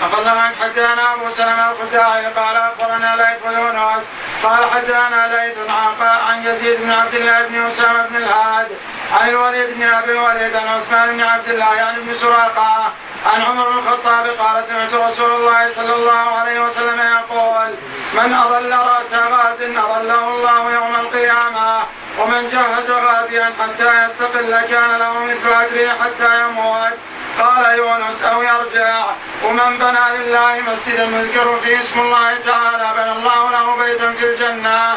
[0.00, 0.10] نعم.
[0.10, 4.10] أخذنا عن حدانا أبو سلمة الخزاعي قال أخبرنا ليث ويونس
[4.42, 8.68] قال حدانا ليث عن عن يزيد بن عبد الله بن أسامة بن الهاد
[9.12, 12.92] عن الوليد بن أبي الوليد عن عثمان بن عبد الله يعني بن سراقة
[13.26, 17.74] عن عمر بن الخطاب قال سمعت رسول الله صلى الله عليه وسلم يقول
[18.14, 21.82] من أضل رأس غاز أضله الله يوم القيامة
[22.18, 26.98] ومن جهز غازيا حتى يستقل كان له مثل أجره حتى يموت
[27.40, 29.06] قال يونس أو يرجع
[29.44, 34.94] ومن بنى لله مسجدا يذكر فيه اسم الله تعالى بنى الله له بيتا في الجنة.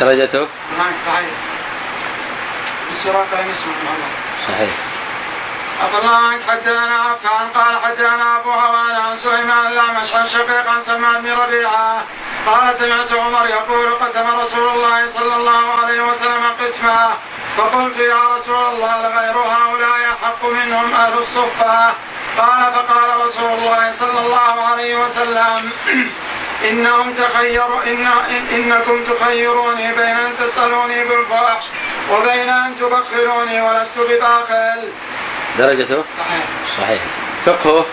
[0.00, 0.48] درجته
[0.78, 1.34] معك صحيح.
[3.66, 4.08] من الله.
[4.48, 4.91] صحيح
[5.82, 10.80] عفى الله عنك حدثنا عفان قال حدثنا أبو هوان عن سليمان الاعمش عن شقيق عن
[10.80, 12.02] سلمان بن ربيعة.
[12.46, 17.10] قال سمعت عمر يقول قسم رسول الله صلى الله عليه وسلم قسمه.
[17.56, 21.92] فقلت يا رسول الله لغير هؤلاء أحق منهم أهل الصفة؟
[22.38, 25.70] قال فقال رسول الله صلى الله عليه وسلم
[26.70, 31.64] إنهم تخيروا إن إن إنكم تخيروني بين أن تسألوني بالفحش
[32.10, 34.88] وبين أن تبخلوني ولست بباخل.
[35.58, 36.44] درجته صحيح.
[36.78, 37.00] صحيح.
[37.46, 37.86] فقهه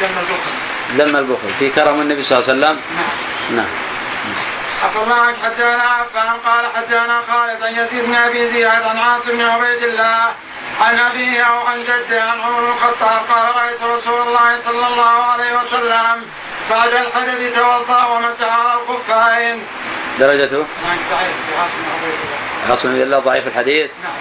[0.00, 0.52] دم البخل.
[0.96, 1.50] ذم البخل.
[1.58, 3.56] في كرم النبي صلى الله عليه وسلم؟ نعم.
[3.56, 3.68] نعم.
[4.84, 9.32] عفى الله عنك حدثنا عفان قال حدثنا خالد عن يزيد بن أبي زياد عن عاصم
[9.32, 10.32] بن عبيد الله.
[10.80, 15.24] عن ابيه أو عن جده عن عمر بن الخطاب قال رأيت رسول الله صلى الله
[15.24, 16.26] عليه وسلم
[16.70, 19.66] بعد الحدث توضأ ومسح على الخفين.
[20.18, 21.60] درجته؟ نعم ضعيف.
[21.60, 21.78] عاصم.
[22.70, 24.12] عاصم الله ضعيف الحديث؟ نعم.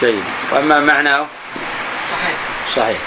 [0.00, 0.24] جيد.
[0.52, 1.26] وأما معناه
[2.10, 2.36] صحيح.
[2.76, 2.98] صحيح.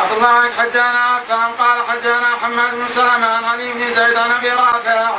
[0.00, 4.30] عبد الله عنك حدانا عفان قال حدانا حماد بن سلمة عن علي بن زيد عن
[4.30, 5.10] أبي رافع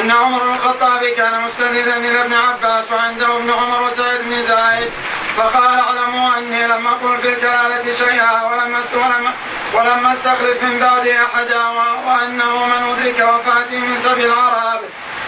[0.00, 4.90] أن عمر بن الخطاب كان مستندا إلى ابن عباس وعنده ابن عمر وسعيد بن زايد.
[5.36, 8.82] فقال اعلموا أني لم أقل في الكلاله شيئا ولم
[9.74, 11.66] ولم أستخلف من بعدي أحدا
[12.06, 14.80] وأنه من أدرك وفاتي من سبي العرب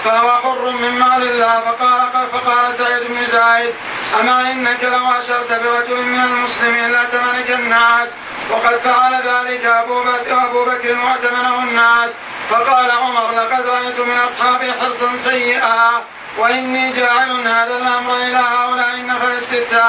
[0.04, 1.60] فهو حر من مال الله.
[1.60, 3.74] فقال فقال سعيد بن زايد
[4.20, 8.08] أما إنك لو اشرت برجل من المسلمين لاتمنك الناس
[8.50, 12.10] وقد فعل ذلك أبو بكر أبو بكر وأتمنه الناس.
[12.50, 16.02] فقال عمر لقد رأيت من أصحابي حرصا سيئا.
[16.38, 19.84] وإني جاعل هذا الأمر إلى هؤلاء النفر الستة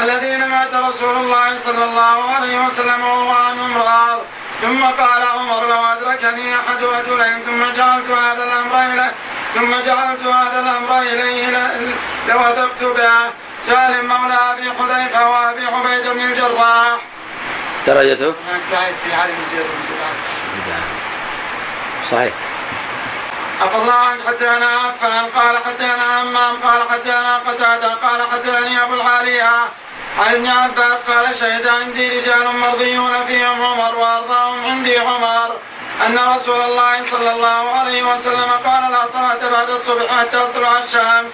[0.00, 4.18] الذين مات رسول الله صلى الله عليه وسلم وهو عنهم راض
[4.62, 9.10] ثم قال عمر لو أدركني أحد رجلين ثم جعلت هذا الأمر إلى
[9.54, 11.90] ثم جعلت هذا الأمر إليه ل-
[12.28, 16.98] لوثقت به سالم مولى أبي حذيفة وأبي عبيد بن الجراح.
[17.86, 19.10] درجته هناك في.
[22.10, 22.32] صحيح
[23.60, 27.94] عفى الله عنك حدثنا عفان قال حدثنا همام قال حدثنا قتادة.
[27.94, 29.50] قال حدثني أبو العاليه
[30.18, 35.56] عن ابن عباس قال شهد عندي رجال مرضيون فيهم عمر وأرضاهم عندي عمر
[36.06, 41.32] أن رسول الله صلى الله عليه وسلم قال لا صلاة بعد الصبح حتى تطلع الشمس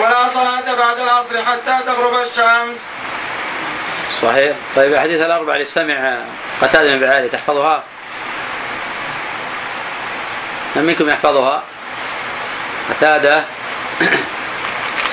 [0.00, 2.78] ولا صلاة بعد العصر حتى تغرب الشمس.
[4.22, 4.56] صحيح.
[4.76, 6.18] طيب الحديث الأربعة اللي سمع
[6.62, 7.82] قتادة بن بعالي تحفظها؟
[10.76, 11.62] من منكم يحفظها؟
[12.90, 13.44] قتادة.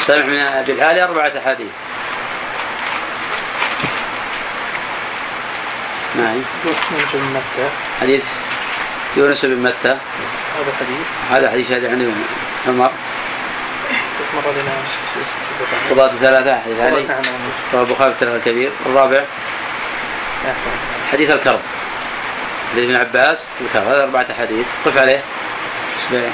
[0.07, 1.71] سمع من أبي العالي أربعة أحاديث.
[6.15, 6.41] نعم.
[6.65, 7.69] يونس بن متى
[8.01, 8.25] حديث
[9.17, 9.97] يونس بن متى.
[10.57, 11.31] هذا حديث.
[11.31, 12.13] هذا حديث هذا عن
[12.67, 12.91] عمر.
[15.89, 17.03] قضاة الثلاثة حديث علي.
[17.03, 17.21] نعم
[17.73, 18.71] رواه البخاري في التاريخ الكبير.
[18.85, 19.23] الرابع.
[21.11, 21.59] حديث الكرب.
[22.71, 23.87] حديث ابن عباس في الكرب.
[23.87, 24.65] هذا أربعة أحاديث.
[24.85, 25.21] قف عليه.
[26.05, 26.29] الحمد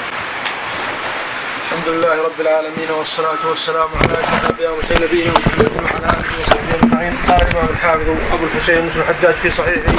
[1.88, 7.14] لله رب العالمين والصلاة والسلام على أشرف الأنبياء وسيد نبينا محمد وعلى آله وصحبه أجمعين.
[7.28, 9.92] قال الإمام الحافظ أبو الحسين مسلم الحجاج في صحيحه.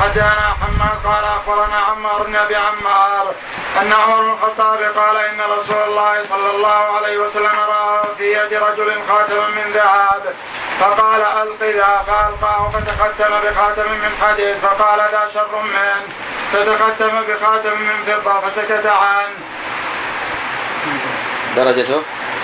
[0.00, 3.34] حدثنا حماد قال أخبرنا عمار بن أبي عمار
[3.82, 8.52] أن عمر بن الخطاب قال إن رسول الله صلى الله عليه وسلم رأى في يد
[8.54, 10.22] رجل خاتما من ذهب.
[10.80, 14.54] فقال الق ذا فألقاه فتختم بخاتم من حديد.
[14.56, 16.02] فقال ذا شر منه.
[16.64, 19.34] فتختم بخاتم من فضه فسكت عنه.
[21.56, 22.02] درجته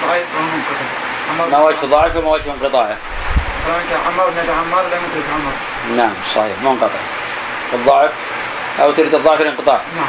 [0.09, 0.27] ضعيف.
[1.51, 2.97] ما وجه ضعفه وما وجه انقطاعه
[4.07, 5.53] عمار بن ابي عمار لم يدرك عمر.
[5.97, 7.01] نعم صحيح منقطع
[7.73, 8.11] الضعف
[8.81, 10.07] أو تريد الضعف الانقطاع نعم.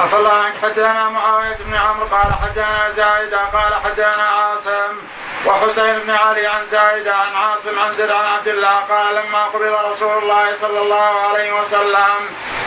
[0.00, 4.96] عفى الله عنك حدثنا معاوية بن عمرو قال حدثنا زايدة قال حدثنا عاصم
[5.46, 9.90] وحسين بن علي عن زايدة عن عاصم عن زيد عن عبد الله قال لما قبض
[9.90, 12.14] رسول الله صلى الله عليه وسلم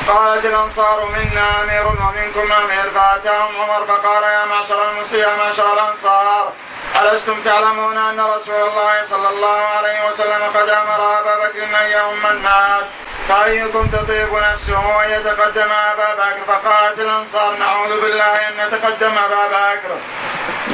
[0.08, 6.54] قالت الأنصار منا أمير ومنكم أمير فأتاهم عمر فقال يا معشر المسلمين يا معشر الأنصار
[7.02, 12.26] ألستم تعلمون أن رسول الله صلى الله عليه وسلم قد أمر أبا بكر أن يؤم
[12.26, 12.86] الناس؟
[13.30, 17.17] فأيكم تطيب نفسه أن يتقدم أبا بكر؟ فقالت الأنصار
[17.60, 19.98] نعوذ بالله أن نتقدم أبا بكر.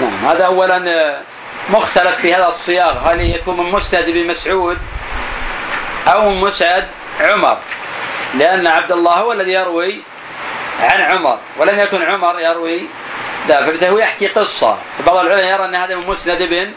[0.02, 1.22] نعم هذا أولا آه،
[1.70, 4.78] مختلف في هذا الصياغ هل يكون من مسند بن مسعود
[6.08, 6.88] أو من مسعد
[7.22, 7.58] عمر؟
[8.34, 10.02] لأن عبد الله هو الذي يروي
[10.82, 12.88] عن عمر ولم يكن عمر يروي
[13.48, 14.78] لا فبالتالي هو يحكي قصة.
[15.06, 16.72] بعض العلماء يرى أن هذا من مسند ابن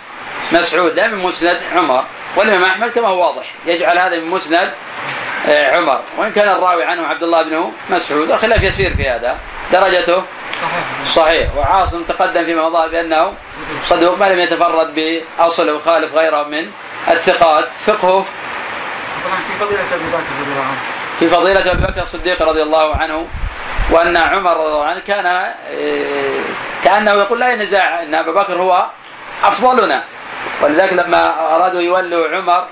[0.53, 2.05] مسعود لا من مسند عمر
[2.37, 4.71] والإمام أحمد كما هو واضح يجعل هذا من مسند
[5.49, 6.01] آه، عمر.
[6.19, 9.39] وإن كان الراوي عنه عبد الله بن مسعود الخلاف يسير في هذا.
[9.73, 10.23] درجته؟
[10.63, 11.15] صحيح.
[11.15, 11.49] صحيح.
[11.57, 13.33] وعاصم تقدم فيما مضى بأنه
[13.85, 16.71] صدوق ما لم يتفرد بأصل وخالف غيره من
[17.09, 17.75] الثقات.
[17.75, 18.25] فقهه
[19.49, 20.81] في فضيلة أبي بكر رضي الله عنه.
[21.19, 23.27] في فضيلة أبي بكر الصديق رضي الله عنه
[23.91, 25.55] وأن عمر رضي الله عنه كان آه،
[26.85, 28.87] كأنه يقول لا نزاع أن أبا بكر هو
[29.45, 30.03] أفضلنا.
[30.63, 32.67] ولذلك لما أرادوا يولوا عمر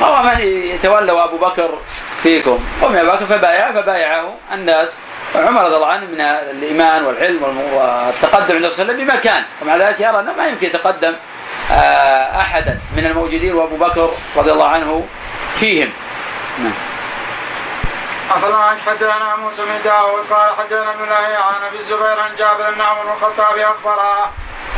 [0.00, 1.78] ما من يتولوا أبو بكر
[2.22, 2.58] فيكم.
[2.82, 4.88] قم يا أبو بكر فبايع فبايعه الناس.
[5.34, 7.42] وعمر رضي الله عنه من الإيمان والعلم
[7.72, 9.44] والتقدم عند الله بمكان.
[9.62, 11.14] ومع ذلك يرى أنه ما يمكن يتقدم
[11.70, 15.06] آه، أحدا من الموجودين وأبو بكر رضي الله عنه
[15.54, 15.92] فيهم.
[16.58, 16.72] نعم.
[18.32, 22.80] عنك حدثنا موسى بن داود قال حدثنا ابن الله عن أبي الزبير عن جابر بن
[22.80, 24.32] عمر الخطاب أخبره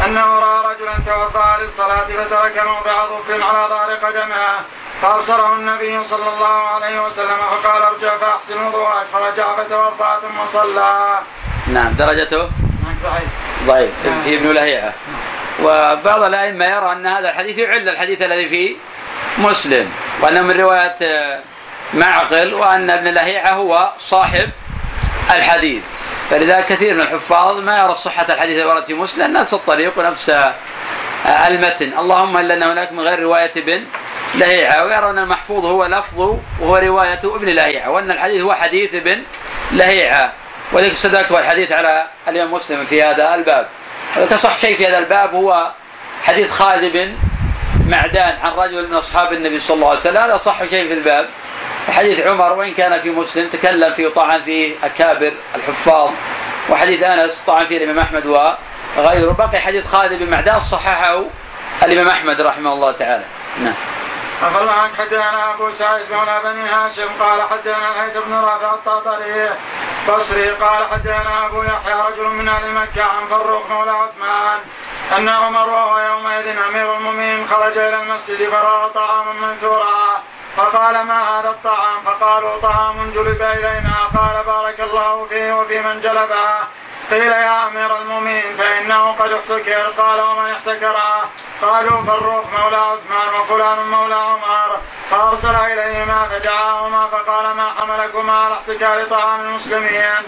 [0.04, 4.60] أنه رأى رجلا توضأ للصلاة فترك موضع ظفر على ظهر قدمه
[5.02, 9.06] فابصره النبي صلى الله عليه وسلم فقال ارجع فاحسن وضوءك.
[9.12, 11.18] فرجع فتوضا ثم صلى.
[11.66, 13.28] نعم درجته؟ هناك ضعيف.
[13.66, 13.90] ضعيف.
[14.24, 14.92] في ابن لهيعة
[15.62, 18.76] وبعض الأئمة يرى أن هذا الحديث يعل الحديث الذي في
[19.38, 19.92] مسلم
[20.22, 21.40] وأنه من رواية آه،
[21.94, 24.50] معقل وأن ابن لهيعة هو صاحب
[25.30, 25.84] الحديث.
[26.30, 30.30] فلذلك كثير من الحفاظ ما يرى صحة الحديث الذي ورد في مسلم نفس الطريق ونفس
[30.30, 30.54] آه،
[31.48, 31.98] المتن.
[31.98, 33.84] اللهم إلا أن هناك من غير رواية ابن
[34.34, 34.84] لهيعة.
[34.84, 39.22] ويرى أن المحفوظ هو لفظه وهو رواية ابن لهيعة وأن الحديث هو حديث ابن
[39.72, 40.32] لهيعة.
[40.72, 43.68] ولذلك استدرك الحديث على الإمام مسلم في هذا الباب.
[44.30, 45.70] كصح شيء في هذا الباب هو
[46.22, 47.16] حديث خالد بن
[47.86, 50.16] معدان عن رجل من أصحاب النبي صلى الله عليه وسلم.
[50.16, 51.28] هذا صح شيء في الباب.
[51.88, 56.10] وحديث عمر وإن كان في مسلم تكلم فيه طعن فيه أكابر الحفاظ.
[56.70, 59.32] وحديث أنس طعن فيه الإمام أحمد وغيره.
[59.32, 61.24] بقي حديث خالد بن معدان صححه
[61.82, 63.24] الإمام أحمد رحمه الله تعالى.
[63.60, 63.74] نعم.
[64.42, 67.08] عفى عنك حدثنا أبو سعيد مولى بني هاشم.
[67.20, 69.50] قال حدثنا الهيثم بن رافع الطاطري.
[70.08, 70.50] بصري.
[70.50, 74.60] قال حدثنا أبو يحيى رجل من أهل مكة عن فروق مولى عثمان
[75.16, 80.22] أن عمر وهو يومئذ أمير المؤمنين خرج إلى المسجد فرأى طعاما منثورا.
[80.56, 83.94] فقال ما هذا الطعام؟ فقالوا طعام جلب إلينا.
[84.16, 86.58] قال بارك الله فيه وفي من جلبه.
[87.10, 89.82] قيل يا أمير المؤمنين فإنه قد احتكر.
[89.98, 91.30] قال ومن احتكره
[91.62, 94.78] قالوا فروخ مولى عثمان وفلان مولى عمر.
[95.10, 100.22] فأرسل إليهما فدعاهما فقال ما حملكما على احتكار طعام المسلمين؟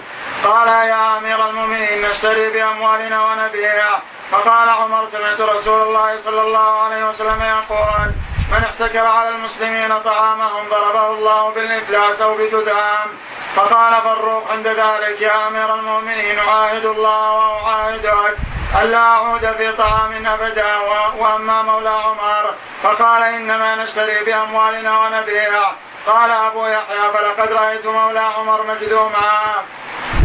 [0.45, 3.99] قال يا أمير المؤمنين نشتري بأموالنا ونبيع.
[4.31, 8.13] فقال عمر سمعت رسول الله صلى الله عليه وسلم يقول
[8.53, 13.09] من احتكر على المسلمين طعامهم ضربه الله بالإفلاس أو بجدعان.
[13.57, 18.37] فقال فروق عند ذلك يا أمير المؤمنين أعاهد الله وأعاهدك
[18.83, 20.77] الا أعود في طعام أبدا
[21.19, 22.55] وأما مولى عمر.
[22.83, 25.73] فقال إنما نشتري بأموالنا ونبيع.
[26.07, 29.31] قال أبو يحيى فلقد رأيت مولى عمر مجذوما.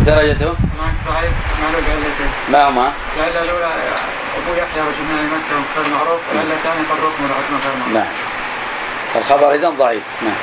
[0.05, 0.55] درجته؟
[1.07, 3.65] ضعيف ما له ما هما؟ العله الاولى
[4.38, 8.11] أبو يحيى رجل من مكة غير معروف العله الثانية فروق مولى عثمان غير معروف نعم.
[9.15, 10.03] الخبر اذا ضعيف.
[10.21, 10.36] نعم.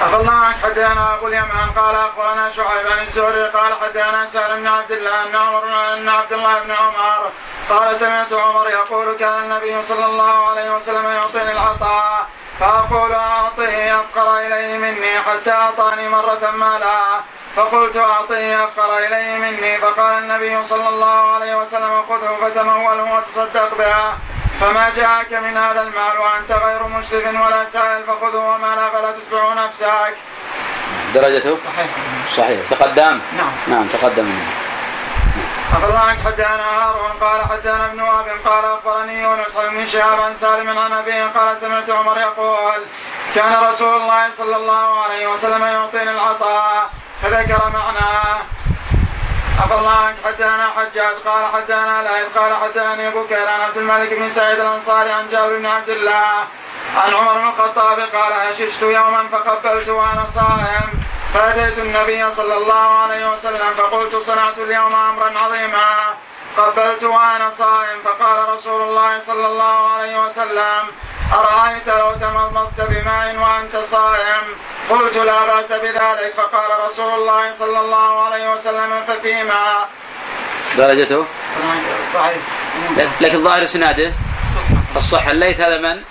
[0.00, 3.48] عفى الله عنك ابو اليمان قال أخبرنا شعيب عن الزهري.
[3.48, 7.30] قال حدثنا سالم بن عبد الله أن عمر أن عبد الله بن عمر.
[7.70, 12.26] قال سمعت عمر يقول كان النبي صلى الله عليه وسلم يعطيني العطاء.
[12.60, 17.20] فأقول أعطيه أفقر إليه مني حتى أعطاني مرة مالا
[17.56, 19.78] فقلت أعطيه أفقر إليه مني.
[19.78, 24.14] فقال النبي صلى الله عليه وسلم خذه فتموله وتصدق به.
[24.60, 29.64] فما جاءك من هذا المال وأنت غير مشرف ولا سائل فخذه وما لا فلا تتبع
[29.64, 30.14] نفسك.
[31.14, 31.90] درجته؟ صحيح.
[32.36, 33.52] صحيح تقدم؟ نعم.
[33.66, 34.28] نعم تقدم
[35.84, 40.78] الله عنك حدثنا هارون قال حدثنا ابن وهب قال أخبرني يونس بن شهاب عن سالم
[40.78, 42.80] عن أبيه قال سمعت عمر يقول
[43.34, 46.90] كان رسول الله صلى الله عليه وسلم يعطيني العطاء
[47.22, 48.38] فذكر معناه
[49.62, 54.30] عفى الله عنك حدثنا حجاج قال حدثنا لايب قال حدثني بكير عن عبد الملك بن
[54.30, 56.44] سعيد الأنصاري عن جابر بن عبد الله
[56.96, 60.90] عن عمر بن الخطاب قال هششت يوما فقبلت وأنا صائم
[61.34, 66.14] فأتيت النبي صلى الله عليه وسلم فقلت صنعت اليوم امرا عظيما.
[66.56, 70.82] قبلت وأنا صائم فقال رسول الله صلى الله عليه وسلم
[71.32, 74.44] أرأيت لو تمضمضت بماء وأنت صائم؟
[74.90, 76.32] قلت لا بأس بذلك.
[76.36, 79.84] فقال رسول الله صلى الله عليه وسلم ففيما؟
[80.76, 81.26] درجته؟
[82.14, 82.42] ضعيف
[83.20, 85.30] لكن ظاهر اسناده الصحة الصحة.
[85.30, 86.02] الليث هذا من؟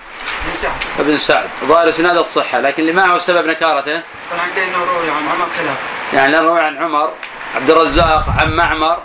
[1.00, 1.50] ابن سعد.
[1.66, 5.78] ظاهر اسناد الصحة لكن اللي معه سبب نكارته طبعا كانه روي عن عمر خلاف.
[6.14, 7.12] يعني روي عن عمر
[7.56, 8.98] عبد الرزاق عن معمر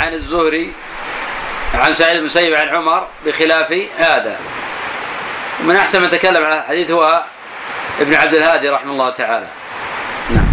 [0.00, 0.72] عن الزهري
[1.74, 4.36] عن سعيد بن المسيب عن عمر بخلاف هذا.
[5.60, 7.22] ومن أحسن من تكلم عن الحديث هو
[8.00, 9.46] ابن عبد الهادي رحمه الله تعالى.
[10.30, 10.48] نعم.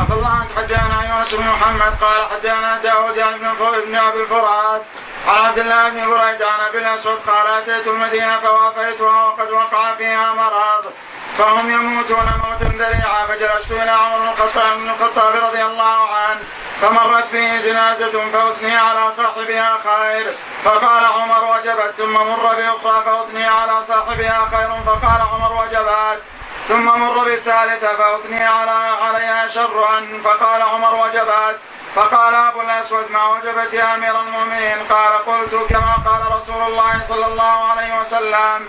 [0.00, 4.82] عفى الله عنك حدثنا يونس بن محمد قال حدثنا داود يعني بن ابن أبي الفرات
[5.28, 10.32] عن عبد الله بن بريدة عن ابي الاسود قال أتيت المدينة فوافيتها وقد وقع فيها
[10.32, 10.92] مرض.
[11.38, 16.40] فهم يموتون موتا ذريعا فجلست إلى عمر بن الخطاب بن الخطاب رضي الله عنه
[16.80, 23.82] فمرت به جنازة فأثني على صاحبها خير فقال عمر وجبت ثم مر بأخرى فأثني على
[23.82, 26.22] صاحبها خير فقال عمر وجبت
[26.68, 31.60] ثم مر بالثالثة فأثني على عليها شرا فقال عمر وجبت
[31.96, 37.26] فقال أبو الأسود ما وجبت يا أمير المؤمنين؟ قال قلت كما قال رسول الله صلى
[37.26, 38.68] الله عليه وسلم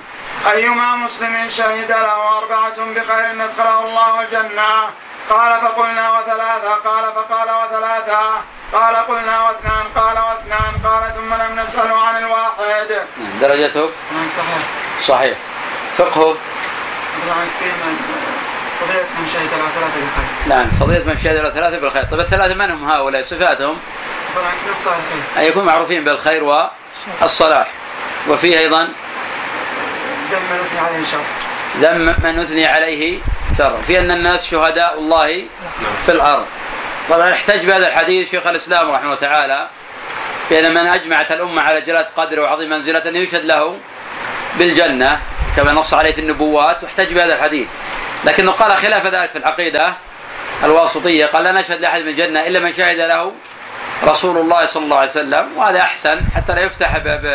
[0.52, 4.90] أيما مسلم شهد له أربعة بخير أدخله الله الجنة.
[5.30, 6.74] قال فقلنا وثلاثة.
[6.74, 8.42] قال فقال وثلاثة.
[8.74, 9.86] قال قلنا واثنان.
[9.96, 10.74] قال واثنان.
[10.84, 13.08] قال ثم لم نسأله عن الواحد.
[13.42, 13.90] درجته؟
[14.30, 14.64] صحيح.
[15.02, 15.38] صحيح.
[15.98, 16.38] فقهه
[17.26, 18.33] من
[18.84, 22.04] فضيلة من شهد ثلاثة بخير نعم فضيلة من شهد ثلاثة بالخير.
[22.04, 23.78] طيب الثلاثة من هم هؤلاء صفاتهم؟
[24.72, 25.24] الصالحين.
[25.38, 26.70] أن يكونوا معروفين بالخير
[27.22, 27.68] والصلاح.
[28.30, 28.84] وفيه أيضا؟
[30.32, 31.24] دم من أثني عليه شر.
[31.82, 33.20] ذم من أثني عليه
[33.58, 33.78] شر.
[33.88, 35.46] في أن الناس شهداء الله
[36.06, 36.46] في الأرض.
[37.10, 39.70] طبعا احتج بهذا الحديث شيخ الإسلام رحمه الله تعالى
[40.50, 43.80] بأن من أجمعت الأمة على جلالة قدره وعظيم منزلة أن يشهد له
[44.60, 45.20] بالجنة.
[45.56, 47.68] كما نص عليه في النبوات واحتج بهذا الحديث.
[48.26, 49.94] لكنه قال خلاف ذلك في العقيدة
[50.64, 51.26] الواسطية.
[51.26, 53.32] قال لا نشهد لأحد من الجنة إلا من شهد له
[54.04, 57.26] رسول الله صلى الله عليه وسلم وهذا أحسن حتى لا يفتح باب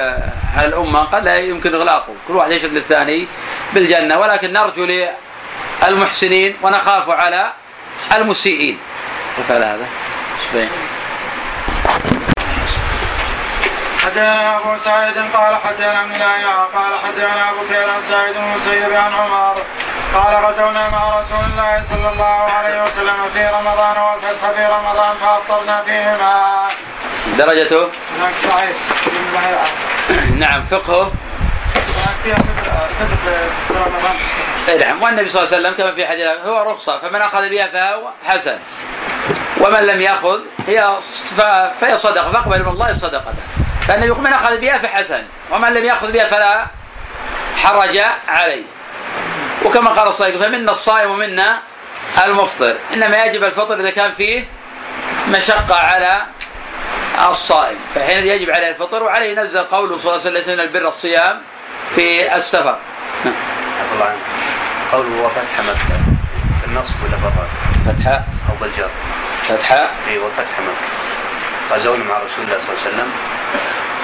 [0.64, 2.14] الأمة قد لا يمكن إغلاقه.
[2.28, 3.26] كل واحد يشهد للثاني
[3.74, 4.18] بالجنة.
[4.18, 4.86] ولكن نرجو
[5.82, 7.52] للمحسنين ونخاف على
[8.16, 8.78] المسيئين.
[9.48, 9.86] فعل هذا؟
[14.08, 18.92] حدثنا ابو سعيد قال حدثنا ابن الاياع قال حدثنا أبو كير عن سعيد بن مسيب
[18.92, 19.62] عن عمر
[20.14, 25.82] قال غزونا مع رسول الله صلى الله عليه وسلم في رمضان والفتح في رمضان فأفطرنا
[25.82, 26.66] فيهما.
[27.38, 27.88] درجته
[28.50, 28.76] صحيح.
[30.36, 31.12] نعم فقهه.
[34.68, 37.66] اي نعم والنبي صلى الله عليه وسلم كما في حديث هو رخصة فمن أخذ بها
[37.66, 38.58] فهو حسن
[39.60, 40.98] ومن لم يأخذ هي
[41.80, 43.57] فهي صدقة فأقبل من الله صدقته
[43.88, 46.66] فالنبي يقول من اخذ بها فحسن ومن لم يأخذ بها فلا
[47.56, 48.62] حرج عليه.
[49.64, 51.58] وكما قال الصائم فمنا الصائم ومنا
[52.24, 52.76] المفطر.
[52.94, 54.44] إنما يجب الفطر إذا كان فيه
[55.28, 56.26] مشقة على
[57.30, 57.78] الصائم.
[57.94, 61.42] فحين يجب عليه الفطر وعليه نزل قوله صلى الله عليه وسلم ليس من البر الصيام
[61.94, 62.78] في السفر.
[63.80, 64.18] عفى الله عنك.
[64.92, 66.00] قوله وفتح مكة.
[66.66, 67.48] النصب ولا بالراء
[67.86, 68.90] فتحة أو بالجر؟
[69.48, 71.07] فتحة في وفتح مكة.
[71.72, 73.08] غزونا مع رسول الله صلى الله عليه وسلم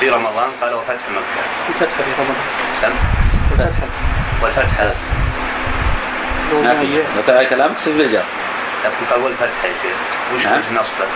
[0.01, 0.49] في رمضان.
[0.63, 1.43] قال وفتح مكة.
[1.69, 2.37] الفتحة في رمضان.
[2.83, 2.93] سم.
[3.53, 3.87] الفتحة
[4.43, 4.81] والفتح
[6.53, 7.03] ما في.
[7.17, 8.23] لو كان كلامك سيف بالجر
[8.85, 9.97] لكن قال والفتح يا شيخ.
[10.35, 10.59] وش نعم.
[10.59, 11.07] وش نصبه؟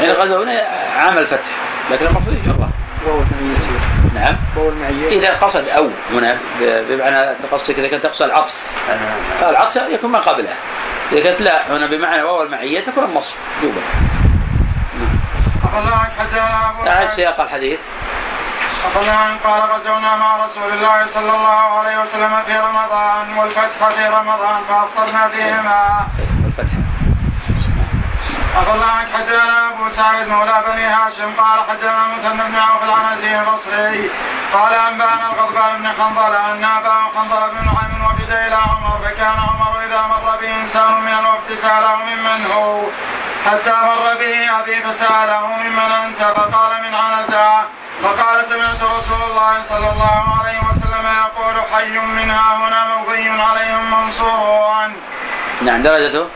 [0.00, 0.52] يعني غزونا
[0.96, 1.48] عام الفتح.
[1.90, 2.70] لكن المفروض يجره
[3.06, 3.80] واو المعية يصير
[4.14, 4.36] نعم.
[4.56, 5.08] واو المعية.
[5.08, 8.54] إذا قصد أو هنا بمعنى تقصدك إذا كنت تقصد العطف.
[9.40, 10.54] فالعطف يكون ما قبله.
[11.12, 13.36] إذا كانت لا هنا بمعنى واو المعية تكون النصب.
[13.62, 14.36] يوبا عفى الله عنك
[14.98, 15.47] حدثنا ابو
[16.88, 17.80] أعد سياق الحديث
[19.44, 25.28] قال غزونا مع رسول الله صلى الله عليه وسلم في رمضان والفتح في رمضان فأفطرنا
[25.28, 26.06] فيهما.
[26.46, 26.74] الفتح
[28.58, 33.40] عفى الله عنك حدثنا أبو سعيد مولى بني هاشم قال حدثنا مثنى بن عوف العنزي
[33.40, 34.10] البصري.
[34.54, 39.72] قال أنبأنا الغضبان بن حنظلة أن اباه حنظلة بن نعيم وفد إلى عمر فكان عمر
[39.86, 42.80] إذا مر به إنسان من الوقت سأله ممن هو.
[43.46, 47.48] حتى مر به أبي فسأله ممن أنت؟ فقال من عنزة.
[48.02, 54.96] فقال سمعت رسول الله صلى الله عليه وسلم يقول حي منها هنا مغي عليهم منصورون.
[55.62, 56.26] نعم درجته؟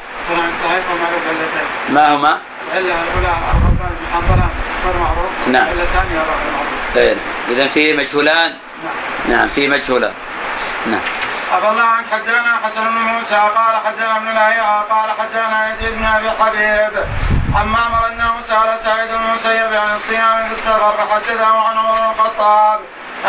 [1.88, 2.38] ما هما؟
[2.72, 3.34] العلة الأولى
[5.46, 5.64] نعم.
[5.64, 7.16] معروف إيه.
[7.48, 8.56] إذا في مجهولان؟
[9.28, 10.12] نعم في مجهولان.
[10.86, 11.00] نعم.
[11.52, 16.04] عفى الله عنك حدثنا حسن بن موسى قال حدثنا ابن الهيعة قال حدثنا يزيد بن
[16.04, 17.04] أبي حبيب.
[17.54, 22.10] عن معمر انه سال سعيد بن المسيب عن الصيام في السفر فحدثه عن عمر بن
[22.10, 22.80] الخطاب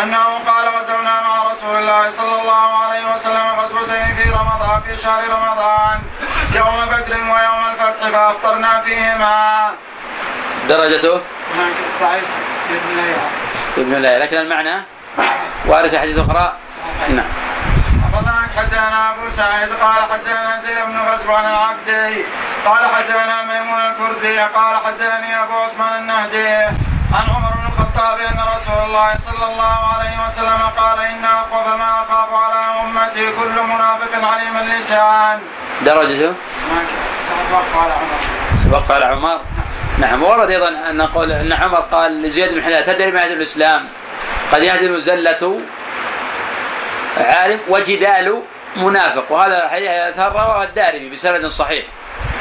[0.04, 5.24] أنه قال غزونا مع رسول الله صلى الله عليه وسلم غزوتين في رمضان في شهر
[5.30, 6.02] رمضان.
[6.56, 9.72] يوم بدر ويوم الفتح فافطرنا فيهما.
[10.70, 11.22] درجته؟
[12.02, 12.24] ضعيف.
[13.78, 14.82] ابن الله لكن المعنى؟
[15.66, 16.54] وارد في حديث أخرى؟
[17.10, 17.26] نعم.
[18.58, 20.98] حدثنا أبو سعيد قال حدثنا دير بن
[21.34, 22.24] عن العقدي
[22.66, 26.54] قال حدثنا ميمون الكردي قال حدثني أبو عثمان النهدي.
[27.14, 32.04] عن عمر بن الخطاب أن رسول الله صلى الله عليه وسلم قال إن أخوف ما
[32.04, 35.40] أخاف على أمتي كل منافق عليم اللسان.
[35.86, 36.34] درجته
[37.54, 38.20] وقف على عمر.
[38.72, 39.42] وقف على عمر.
[39.98, 43.82] نعم ورد أيضا أن نقول أن عمر قال لزياد بن حلال تدري ما يهدم الإسلام؟
[44.52, 45.62] قد يهدم زله
[47.18, 48.44] عالم وجدال
[48.76, 51.86] منافق وهذا الحديث اثر رواه الدارمي بسند صحيح.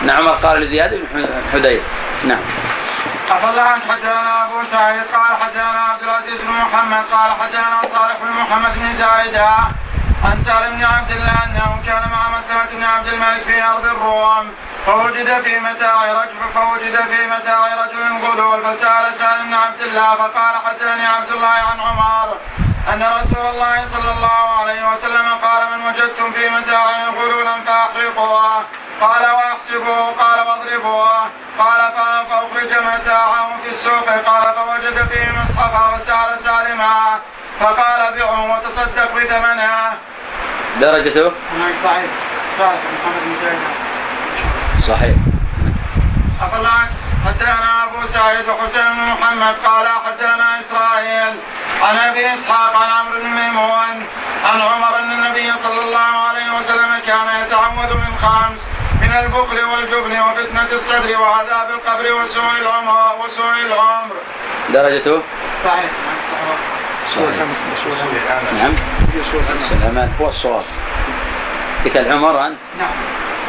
[0.03, 1.83] أن عمر قال لزياد بن حدير
[2.25, 2.41] نعم.
[3.31, 8.17] عفى الله عنك حدثنا أبو سعيد قال حدثنا عبد العزيز بن محمد قال حدثنا صالح
[8.23, 9.49] بن محمد بن زايده
[10.25, 14.55] عن سالم بن عبد الله أنه كان مع مسلمة بن عبد الملك في أرض الروم
[14.87, 20.55] فوجد في متاع رجل فوجد في متاع رجل غلول فسأل سالم بن عبد الله فقال
[20.67, 22.37] حدثني عبد الله عن عمر
[22.93, 28.63] أن رسول الله صلى الله عليه وسلم قال من وجدتم في متاع غلولا فأحرقوه
[29.01, 31.19] قال وأحسبوه قال واضربوه
[31.59, 31.93] قال
[32.31, 37.21] فأخرج متاعه في السوق قال فوجد فيه مصحفا وسأل سالما
[37.61, 39.93] فقال بعه وتصدق بثمنه.
[40.81, 41.33] درجته؟
[41.85, 42.11] ضعيف.
[42.59, 43.61] صالح محمد بن سعيد.
[44.89, 45.17] صحيح.
[46.43, 46.91] عفى عنك
[47.27, 51.35] حدثنا أبو سعيد وحسين بن محمد قال حدثنا إسرائيل.
[51.83, 54.07] عن أبي إسحاق عن عمرو بن ميمون
[54.45, 58.61] عن عمر أن النبي صلى الله عليه وسلم كان يتعوذ من خمس
[59.03, 63.17] من البخل والجبن وفتنة الصدر وعذاب القبر وسوء العمر.
[63.25, 64.15] وسوء العمر.
[64.69, 65.23] درجته.
[65.65, 65.91] صحيح
[68.59, 68.73] نعم.
[69.71, 70.09] سلامات.
[70.21, 70.63] هو الصواب.
[71.85, 72.91] ذيك العمر أنت؟ نعم.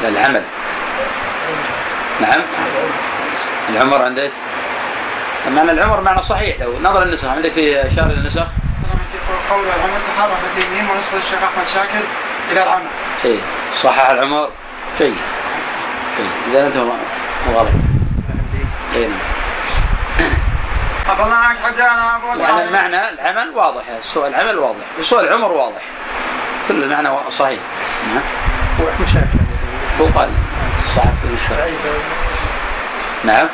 [0.03, 0.43] لا العمل
[2.21, 2.41] نعم.
[3.69, 4.31] العمر عندك
[5.55, 6.59] معنى العمر معنى صحيح.
[6.59, 8.45] لو نظر النسخ عندك في شهر النسخ؟
[9.49, 12.05] قول العمر تحرك الدينين ونسخة الشيخ أحمد شاكر
[12.51, 12.87] إلى العمل.
[13.25, 13.39] إيه.
[13.81, 14.49] صحح العمر.
[14.99, 15.15] جيد.
[16.17, 16.55] جيد.
[16.55, 17.67] إذا أنت غلط
[18.95, 19.32] اي نعم.
[21.21, 25.81] عنك أبو وعلى المعنى العمل واضح سوء العمل واضح وسوء العمر واضح.
[26.67, 27.59] كل المعنى صحيح.
[28.13, 28.23] نعم.
[29.99, 30.29] هو قال.
[31.33, 31.75] الشرعي شعيب.
[33.23, 33.47] نعم.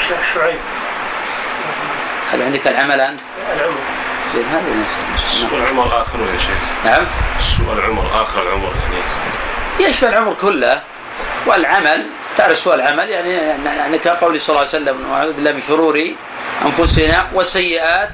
[0.00, 0.58] الشيخ شعيب.
[2.32, 3.20] هل عندك العمل أنت؟
[3.56, 3.74] العمر.
[4.34, 6.84] زين هذه نفس السؤال عمر آخر يا شيخ.
[6.84, 7.06] نعم.
[7.38, 9.90] السؤال عمر آخر العمر يعني.
[9.90, 10.82] يشمل العمر كله.
[11.46, 12.06] والعمل
[12.36, 13.30] تعرف سؤال العمل؟ يعني
[13.64, 16.00] يعني كقول صلى الله عليه وسلم واعوذ بالله من شرور
[16.64, 18.10] أنفسنا وسيئات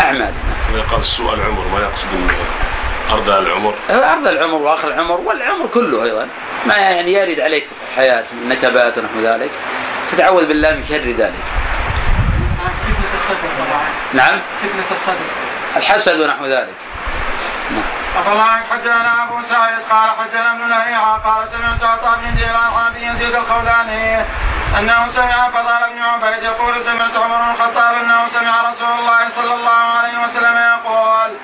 [0.00, 0.32] أعمالنا.
[0.90, 2.06] قال السؤال عمر ما يقصد
[3.10, 6.28] أرضى العمر؟ أرض العمر وآخر العمر والعمر كله أيضا.
[6.66, 9.50] ما يعني يرد عليك في الحياة من نكبات ونحو ذلك.
[10.10, 11.44] تتعوذ بالله من شر ذلك.
[12.86, 13.48] فتنة الصدر
[14.12, 15.14] نعم؟ فتنة الصدر.
[15.76, 16.76] الحسد ونحو ذلك.
[18.16, 23.34] أخبرنا حدثنا أبو سعيد؟ قال حدثنا ابن لهيعة قال سمعت عطاء بن ديلان عن يزيد
[23.34, 24.24] الخولاني.
[24.78, 26.42] أنه سمع فضال بن عبيد.
[26.42, 31.36] يقول سمعت عمر بن الخطاب أنه سمع رسول الله صلى الله عليه وسلم يقول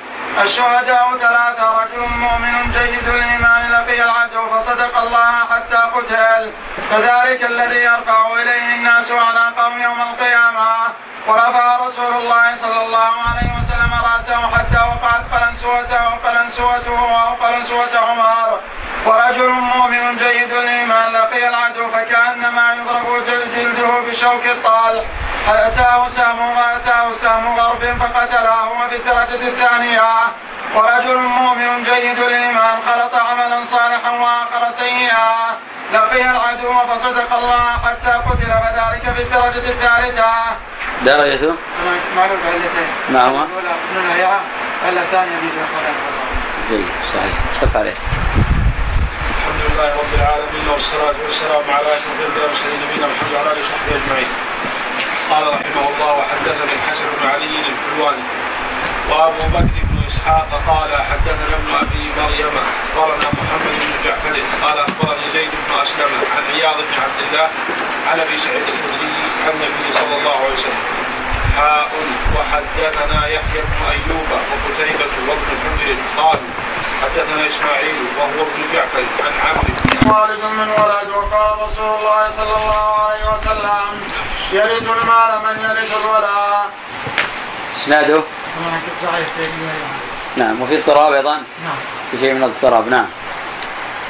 [0.43, 6.53] الشهداء ثلاثة رجل مؤمن جيد الإيمان لقي العدو فصدق الله حتى قتل.
[6.91, 10.71] فذلك الذي يرفع إليه الناس أعناقهم يوم القيامة.
[11.29, 18.61] ورفع رسول الله صلى الله عليه وسلم رأسه حتى وقعت قلنسوته وقلنسوته وقلنسوة عمر
[19.07, 25.05] ورجل مؤمن جيد الإيمان لقي العدو فكأنما يضرب جلده بشوك الطلح
[25.49, 30.03] أتاه سهم وأتاه سهم غرب فقتله وفي الدرجة الثانية
[30.75, 35.59] ورجل مؤمن جيد الإيمان خلط عملا صالحا وآخر سيئا
[35.93, 40.33] لقي العدو فصدق الله حتى قتل فذلك في الدرجة الثالثة
[41.05, 41.55] درجته
[42.17, 43.75] معلوم علتين ما هو؟ الأولى
[46.71, 47.95] جيد صحيح كف عليه.
[49.39, 53.97] الحمد لله رب العالمين والصلاة والسلام على أشرف الأنبياء والمرسلين نبينا محمد وعلى آله وصحبه
[53.97, 54.46] أجمعين.
[55.31, 58.25] قال رحمه الله وحدثني الحسن بن علي الحلواني
[59.11, 65.27] وأبو بكر بن إسحاق قال حدثنا ابن أبي مريم أخبرنا محمد بن جعفر قال أخبرني
[65.35, 67.49] زيد بن أسلم عن عياض بن عبد الله
[68.11, 69.15] عن أبي سعيد الخدري
[69.45, 70.85] عن النبي صلى الله عليه وسلم.
[71.57, 71.91] حاء
[72.37, 76.51] وحدثنا يحيى بن أيوب وقتيبة وابن حجر قالوا
[77.03, 82.55] حدثنا إسماعيل وهو ابن جعفر عن عمرو بن والد من ولد وقال رسول الله صلى
[82.63, 83.91] الله عليه وسلم
[84.53, 86.71] يرث المال من يرث الولاء
[87.77, 88.23] إسناده؟
[90.37, 91.77] نعم وفي اضطراب أيضا؟ نعم.
[92.11, 93.07] في شيء من الاضطراب نعم.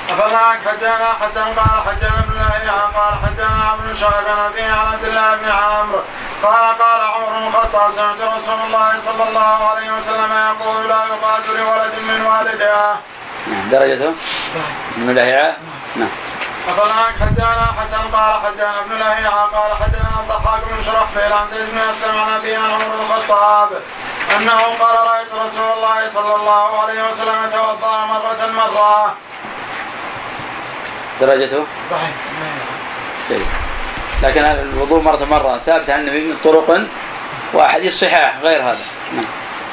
[0.09, 5.05] فذاك حدثنا حسن قال حدثنا ابن لهيعة قال حدثنا ابن شعيب عن أبيه عن عبد
[5.05, 6.01] الله بن عمرو.
[6.43, 11.59] قال قال عمر بن الخطاب سمعت رسول الله صلى الله عليه وسلم يقول لا يقاتل
[11.59, 12.95] لولد من والده.
[13.47, 14.12] نعم درجته؟
[14.97, 15.57] ابن لهيعة
[15.97, 16.09] نعم.
[16.66, 21.78] فذاك حدثنا حسن قال حدثنا ابن لهيعة قال حدثنا الضحاك بن شرحبيل عن زيد بن
[21.78, 23.68] اسلم عن أبي عن عمر بن الخطاب
[24.36, 29.14] أنه قال رأيت رسول الله صلى الله عليه وسلم توضا مرة مرة.
[31.20, 32.10] درجته؟ صحيح.
[33.28, 33.46] جيد
[34.22, 36.86] لكن الوضوء مرة مرة ثابت عن النبي من طرق
[37.52, 38.84] وأحاديث صحاح غير هذا.
[39.12, 39.24] نعم.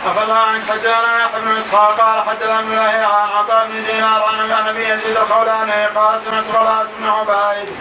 [0.08, 4.90] أفلا عن حدثنا يحيى بن إسحاق قال حدثنا لهيعة عن عطاء بن دينار عن ابي
[4.90, 7.76] يزيد الخولاني قال سمعت طلحة بن عبيد.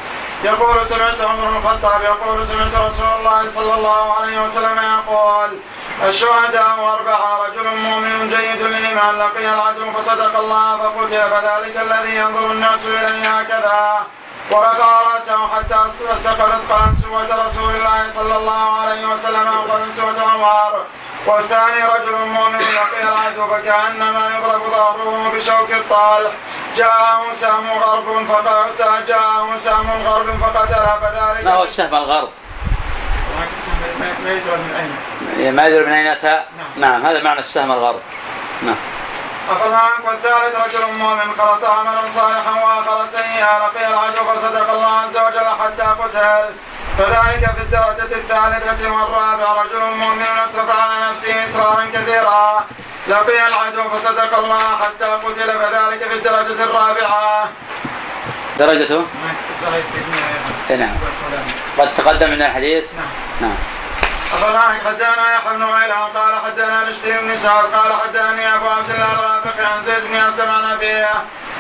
[0.44, 5.58] يقول سمعت عمر بن الخطاب يقول سمعت رسول الله صلى الله عليه وسلم يقول
[6.08, 12.80] الشهداء أربعة رجل مؤمن جيد الإيمان لقي العدو فصدق الله فقتل فذلك الذي ينظر الناس
[12.86, 14.06] إليه هكذا.
[14.50, 15.90] ورفع رأسه حتى
[16.22, 20.84] سقطت قلنسوة رسول الله صلى الله عليه وسلم وقلنسوة عمر
[21.26, 26.32] والثاني رجل مؤمن لقي العدو فكأنما يضرب ظهره بشوك الطالح
[26.76, 32.28] جاءه سهم غرب فقتل جاءه سهم غرب فقتله فذلك ما هو السهم الغرب؟
[34.24, 34.96] ما يدري من
[35.38, 36.42] أين ما يدري من أين أتى؟
[36.76, 37.06] نعم.
[37.06, 38.00] هذا معنى السهم الغرب.
[38.62, 38.76] نعم.
[39.50, 43.58] أخذ عنك والثالث رجل مؤمن خلط عملا صالحا وآخر سيئا.
[43.58, 46.54] لقي العدو فصدق الله عز وجل حتى قتل.
[46.98, 52.64] فذلك في الدرجة الثالثة والرابعة رجل مؤمن أسرف على نفسه إسرارا كثيرا.
[53.08, 57.48] لقي العدو فصدق الله حتى قتل فذلك في الدرجة الرابعة.
[58.58, 59.06] درجته
[60.70, 60.96] إيه نعم.
[61.78, 62.84] قد تقدم عندنا الحديث؟
[63.40, 63.54] نعم.
[64.32, 69.12] أخبرنا حدثنا يحيى بن غيلان قال حدثنا رشدي بن سعد قال حدثني أبو عبد الله
[69.12, 71.10] الرافق عن زيد بن أسلم عن أبيه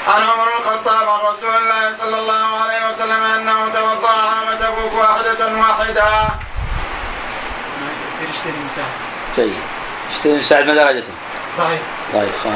[0.08, 4.94] عن عمر بن الخطاب عن رسول الله صلى الله عليه وسلم أنه توضأ عام تبوك
[4.94, 6.28] واحدة واحدة.
[8.44, 8.84] بن سعد.
[9.36, 9.54] جيد
[10.12, 11.12] اشتري بن سعد ما درجته؟
[11.58, 11.80] ضعيف.
[12.14, 12.46] ضعيف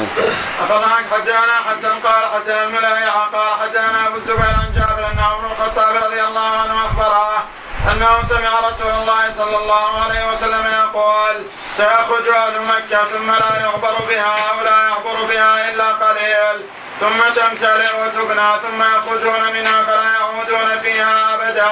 [0.61, 5.51] أخبرنا حدثنا حسن قال حدثنا لهيعة قال حدثنا أبو الزبير عن جابر أن عمر بن
[5.53, 7.45] الخطاب رضي الله عنه أخبره
[7.93, 11.47] أنه سمع رسول الله صلى الله عليه وسلم يقول
[11.77, 16.67] سيخرج أهل مكة ثم لا يعبر بها أو لا يعبر بها إلا قليل
[17.01, 21.69] ثم تمتلئ وتبنى ثم يخرجون منها فلا يعودون فيها أبدا.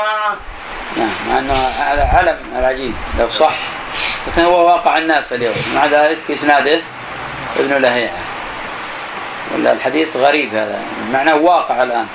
[0.96, 3.54] نعم مع انه هذا علم العجيب لو صح.
[4.26, 6.80] لكن هو واقع الناس اليوم مع ذلك في إسناده
[7.56, 8.18] ابن لهيعة.
[9.54, 10.82] ولا الحديث غريب هذا
[11.12, 12.06] معناه واقع الآن.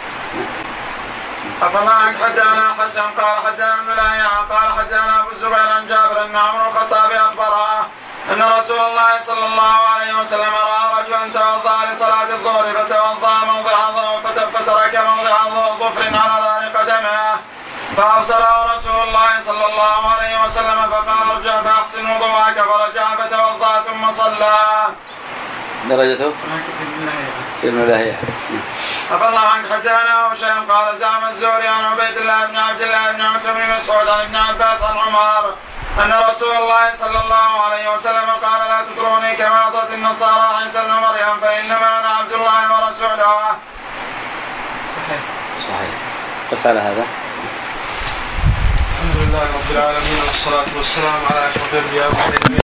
[1.61, 6.67] أفلا حدثنا حسن قال حدثنا ابن لهيعة قال حدثنا أبو الزبير عن جابر أن عمر
[6.67, 7.87] الخطاب أخبره.
[8.31, 13.77] أن رسول الله صلى الله عليه وسلم رأى رجلا توضأ لصلاة الظهر فتوضأ موضع
[14.53, 15.37] فترك موضع
[15.79, 17.35] ظفر على ظهر قدمه
[17.97, 22.57] فأبصره رسول الله صلى الله عليه وسلم فقال ارجع فأحسن وضوءك.
[22.61, 24.55] فرجع فتوضأ ثم صلى.
[25.85, 26.33] درجته؟
[27.63, 28.17] ابن لهيعة
[29.11, 33.21] عفى الله عنك حدثنا شيء قال زعم الزهري عن عبيد الله بن عبد الله بن
[33.21, 35.53] عتبة بن مسعود عن ابن عباس عن عمر.
[35.99, 40.91] أن رسول الله صلى الله عليه وسلم قال لا تطروني كما اطرت النصارى عيسى ابن
[40.91, 43.35] مريم فإنما أنا عبد الله ورسوله.
[44.95, 45.21] صحيح.
[45.67, 45.93] صحيح.
[46.51, 47.05] قف على هذا.
[48.93, 52.57] الحمد لله رب العالمين والصلاة والسلام على أشرف الأنبياء والمرسلين